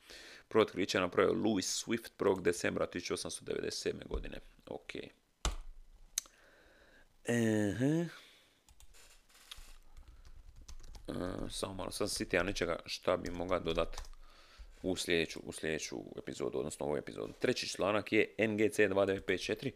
[0.48, 2.41] Prvo otkriće napravio Louis Swift 1.
[2.41, 4.08] decembra 1897.
[4.08, 4.39] godine.
[4.68, 4.95] Ok.
[7.26, 8.08] Ehe.
[11.08, 11.14] E,
[11.49, 14.01] samo malo, sam sitija nečega šta bi mogao dodat
[14.82, 17.34] u sljedeću, u sljedeću epizodu, odnosno ovu epizodu.
[17.39, 19.72] Treći članak je NGC 2954.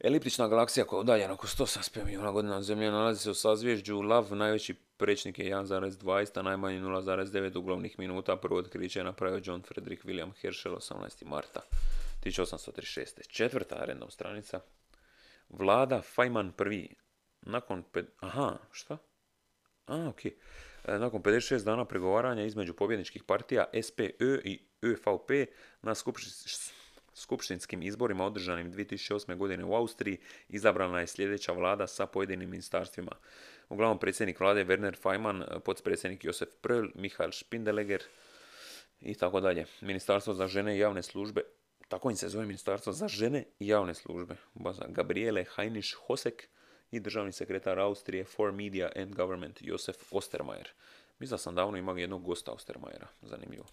[0.00, 4.00] Eliptična galaksija koja je udaljena oko 175 milijuna godina od Zemlje nalazi se u sazvježđu
[4.00, 8.36] Lav, najveći prečnik je 1,20, a najmanji 0,9 uglavnih minuta.
[8.36, 11.24] Prvo otkriće je napravio John Frederick William Herschel 18.
[11.26, 11.60] marta
[12.24, 13.28] 1836.
[13.28, 14.60] Četvrta random stranica.
[15.48, 16.94] Vlada Feynman prvi.
[17.42, 17.84] Nakon...
[18.20, 18.98] Aha, šta?
[19.86, 20.24] A, ok.
[20.26, 20.32] E,
[20.98, 25.46] Nakon 56 dana pregovaranja između pobjedničkih partija SPÖ i ÖVP
[25.82, 26.72] na skupšti-
[27.14, 29.36] skupštinskim izborima održanim 2008.
[29.36, 30.18] godine u Austriji
[30.48, 33.12] izabrana je sljedeća vlada sa pojedinim ministarstvima.
[33.68, 38.02] Uglavnom predsjednik vlade Werner Feynman, potpredsjednik Josef Pröll, Michael Spindeleger
[39.00, 39.66] i tako dalje.
[39.80, 41.42] Ministarstvo za žene i javne službe,
[41.88, 44.36] tako im se zove Ministarstvo za žene i javne službe.
[44.54, 46.48] Baza Gabriele Heinisch Hosek
[46.94, 50.68] i državni sekretar Austrije for Media and Government Josef Ostermayer.
[51.18, 53.64] Mislim da sam davno imao jednog gosta Ostermayera, zanimljivo.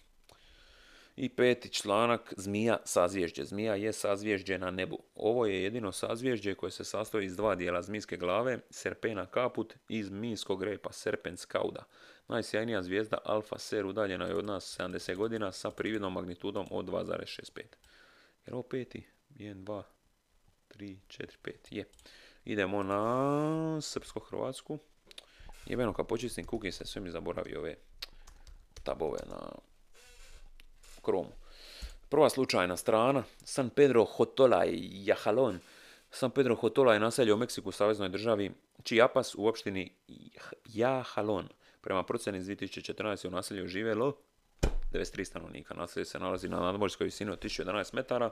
[1.16, 3.44] I peti članak, zmija sazvježđe.
[3.44, 4.98] Zmija je sazvježđe na nebu.
[5.14, 10.02] Ovo je jedino sazvježđe koje se sastoji iz dva dijela zmijske glave, serpena kaput i
[10.02, 11.84] zmijskog repa, serpens cauda.
[12.28, 17.62] Najsjajnija zvijezda Alfa Ser udaljena je od nas 70 godina sa prividnom magnitudom od 2,65.
[18.46, 19.06] Jer ovo peti?
[19.30, 19.82] 1, 2,
[20.68, 21.52] 3, 4, 5.
[21.70, 21.84] Je.
[22.44, 24.78] Idemo na srpsko-hrvatsku.
[25.66, 27.76] Jebeno kad počistim se sve mi zaboravi ove
[28.84, 29.52] tabove na
[31.02, 31.32] kromu.
[32.08, 35.58] Prva slučajna strana, San Pedro Hotola i Jahalon.
[36.10, 38.50] San Pedro Hotola je naselje u Meksiku, saveznoj državi
[38.84, 39.92] Chiapas u opštini
[40.64, 41.48] Jahalon.
[41.80, 43.28] Prema procjeni iz 2014.
[43.28, 44.16] u naselju živjelo
[44.92, 45.74] 93 stanovnika.
[45.74, 48.30] Naselje se nalazi na nadmorskoj visini od 1011 metara.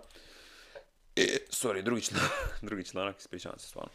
[1.17, 2.31] E, sorry, drugi članak,
[2.69, 3.93] drugi članak, ispričavam se stvarno.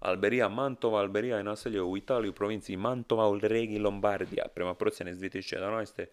[0.00, 1.00] Alberija Mantova.
[1.00, 4.44] Alberija je naselje u Italiji u provinciji Mantova u regiji Lombardija.
[4.54, 6.04] Prema procjeni iz 2011.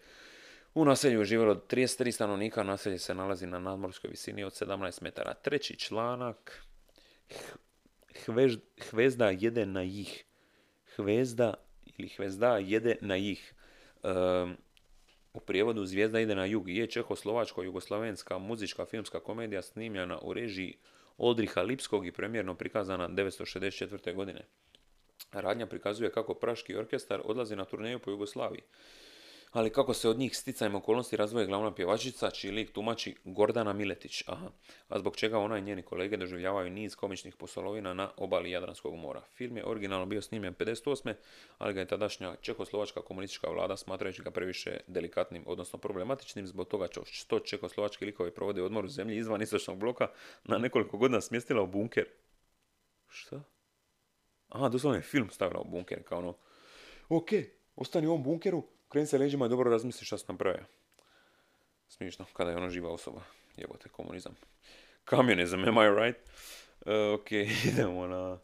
[0.74, 5.34] U naselju je živjelo 33 stanovnika, naselje se nalazi na nadmorskoj visini od 17 metara.
[5.34, 6.62] Treći članak,
[8.24, 8.56] Hvež,
[8.90, 10.24] Hvezda jede na jih.
[10.96, 11.54] Hvezda
[11.96, 13.54] ili Hvezda jede na jih.
[14.02, 14.52] Ehm,
[15.32, 20.78] u prijevodu Zvijezda ide na jug je čehoslovačko-jugoslavenska muzička filmska komedija snimljena u režiji
[21.18, 24.14] Oldriha Lipskog i premjerno prikazana 1964.
[24.14, 24.46] godine.
[25.32, 28.62] Radnja prikazuje kako Praški orkestar odlazi na turneju po Jugoslaviji
[29.50, 34.22] ali kako se od njih sticajem okolnosti razvoje glavna pjevačica, čiji lik tumači Gordana Miletić,
[34.26, 34.50] aha,
[34.88, 39.20] a zbog čega ona i njeni kolege doživljavaju niz komičnih posolovina na obali Jadranskog mora.
[39.20, 41.14] Film je originalno bio snimljen 58.
[41.58, 46.88] ali ga je tadašnja čekoslovačka komunistička vlada smatrajući ga previše delikatnim, odnosno problematičnim zbog toga
[47.04, 50.08] što čekoslovački likovi provode odmor u zemlji izvan istočnog bloka
[50.44, 52.06] na nekoliko godina smjestila u bunker.
[53.08, 53.42] Šta?
[54.48, 56.36] Aha, doslovno je film stavila u bunker, kao ono,
[57.08, 57.28] ok,
[57.76, 60.64] ostani u ovom bunkeru, kreni se leđima i dobro razmisli šta sam napravio.
[61.88, 63.22] Smišno, kada je ona živa osoba.
[63.56, 64.36] Jebote, komunizam.
[65.04, 66.18] Kamionizam, am I right?
[66.80, 67.32] Uh, ok,
[67.72, 68.38] idemo na...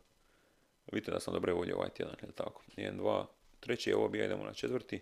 [0.92, 2.62] Vidite da sam dobre volje ovaj tjedan, je tako?
[2.76, 3.24] 1, 2,
[3.60, 5.00] treći je ovo bija, idemo na četvrti.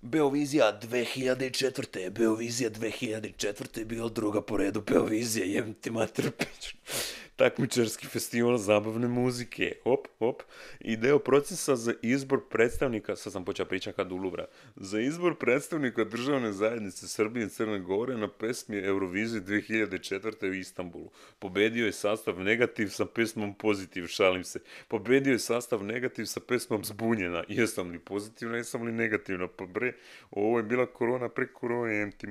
[0.00, 2.10] Beovizija 2004.
[2.10, 3.78] Beovizija 2004.
[3.78, 6.30] je bila druga po redu Beovizija, jem ti mater
[7.36, 10.42] takmičarski festival zabavne muzike, hop, hop,
[10.80, 16.04] i deo procesa za izbor predstavnika, sad sam počeo pričati kad Luvra, za izbor predstavnika
[16.04, 20.50] državne zajednice Srbije i Crne Gore na pesmi Eurovizije 2004.
[20.50, 21.10] u Istanbulu.
[21.38, 24.60] Pobedio je sastav negativ sa pesmom pozitiv, šalim se.
[24.88, 27.44] Pobedio je sastav negativ sa pesmom zbunjena.
[27.48, 29.48] Jesam li pozitivna, jesam li negativna?
[29.48, 29.92] Pa bre,
[30.30, 32.26] ovo je bila korona pre korone, jem ti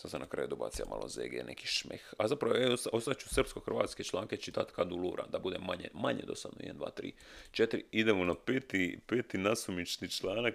[0.00, 2.14] Sam se na kraju dobacija malo ZG, neki šmeh.
[2.18, 6.58] A zapravo, evo, ostat ću srpsko-hrvatske članke čitat kad ulura, da bude manje, manje dosadno.
[6.60, 7.12] 1, 2, 3,
[7.52, 7.82] 4.
[7.92, 10.54] Idemo na peti, peti nasumični članak.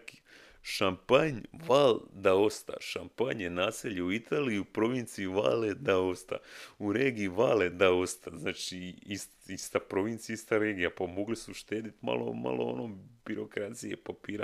[0.65, 2.73] Šampanj Val d'Aosta.
[2.79, 6.37] Šampanj je naselje u Italiji u provinciji Vale d'Aosta.
[6.79, 8.39] U regiji Vale d'Aosta.
[8.39, 10.89] Znači, ist, ista provincija, ista regija.
[10.89, 14.43] Pomogli su štediti malo, malo ono birokracije papira.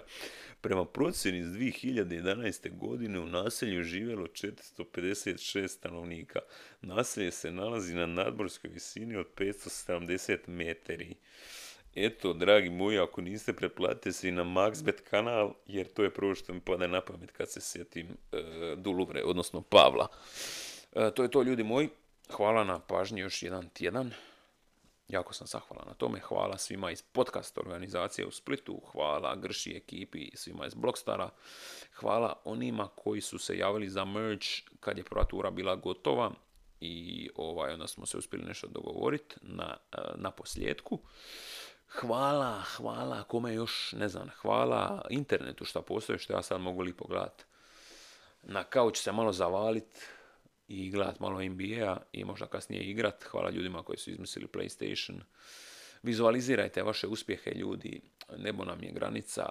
[0.61, 2.77] Prema procjeni iz 2011.
[2.77, 6.39] godine u naselju živjelo 456 stanovnika.
[6.81, 11.15] Naselje se nalazi na nadmorskoj visini od 570 metri.
[11.95, 16.35] Eto, dragi moji, ako niste pretplatite se i na Maxbet kanal, jer to je prvo
[16.35, 20.07] što mi pada na pamet kad se sjetim e, odnosno Pavla.
[20.95, 21.89] E, to je to, ljudi moji.
[22.31, 24.11] Hvala na pažnji još jedan tjedan.
[25.07, 26.19] Jako sam zahvalan na tome.
[26.19, 28.81] Hvala svima iz podcast organizacije u Splitu.
[28.91, 31.29] Hvala Grši ekipi i svima iz Blockstara.
[31.93, 34.47] Hvala onima koji su se javili za merch
[34.79, 36.31] kad je prva tura bila gotova.
[36.81, 40.99] I ovaj, onda smo se uspjeli nešto dogovoriti na, e, na posljedku.
[41.99, 46.93] Hvala, hvala, kome još, ne znam, hvala internetu što postoje, što ja sad mogu li
[46.93, 47.45] pogledat.
[48.43, 50.07] Na kauč se malo zavalit
[50.67, 53.23] i gledat malo NBA i možda kasnije igrat.
[53.23, 55.19] Hvala ljudima koji su izmislili PlayStation.
[56.03, 58.01] Vizualizirajte vaše uspjehe ljudi.
[58.37, 59.45] Nebo nam je granica,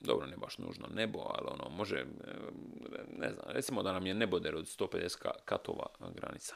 [0.00, 2.04] dobro ne baš nužno nebo, ali ono može,
[3.18, 6.54] ne znam, recimo da nam je neboder od 150 katova granica.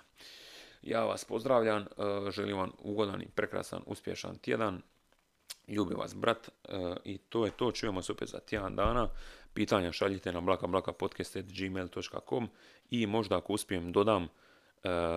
[0.82, 1.86] Ja vas pozdravljam,
[2.30, 4.82] želim vam ugodan i prekrasan, uspješan tjedan.
[5.68, 6.50] Ljubim vas brat e,
[7.04, 9.08] i to je to, čujemo se opet za tjedan dana.
[9.54, 12.48] Pitanja šaljite na blakablakapodcast.gmail.com
[12.90, 14.28] i možda ako uspijem dodam e,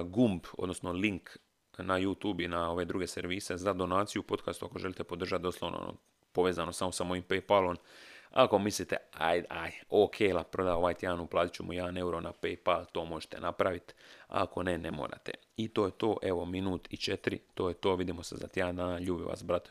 [0.04, 1.30] gumb, odnosno link
[1.78, 5.93] na YouTube i na ove druge servise za donaciju podcastu ako želite podržati doslovno ono,
[6.32, 7.78] povezano samo sa mojim Paypalom.
[8.32, 12.34] Ako mislite, aj, aj, ok, la proda ovaj tjedan, uplatit ću mu 1 euro na
[12.41, 13.93] Paypal, to možete napraviti.
[14.28, 15.32] Ako ne, ne morate.
[15.58, 18.76] I to je to, evo, minut i četiri, to je to, vidimo se za tjedan
[18.76, 19.70] dana, ljubi vas, brate.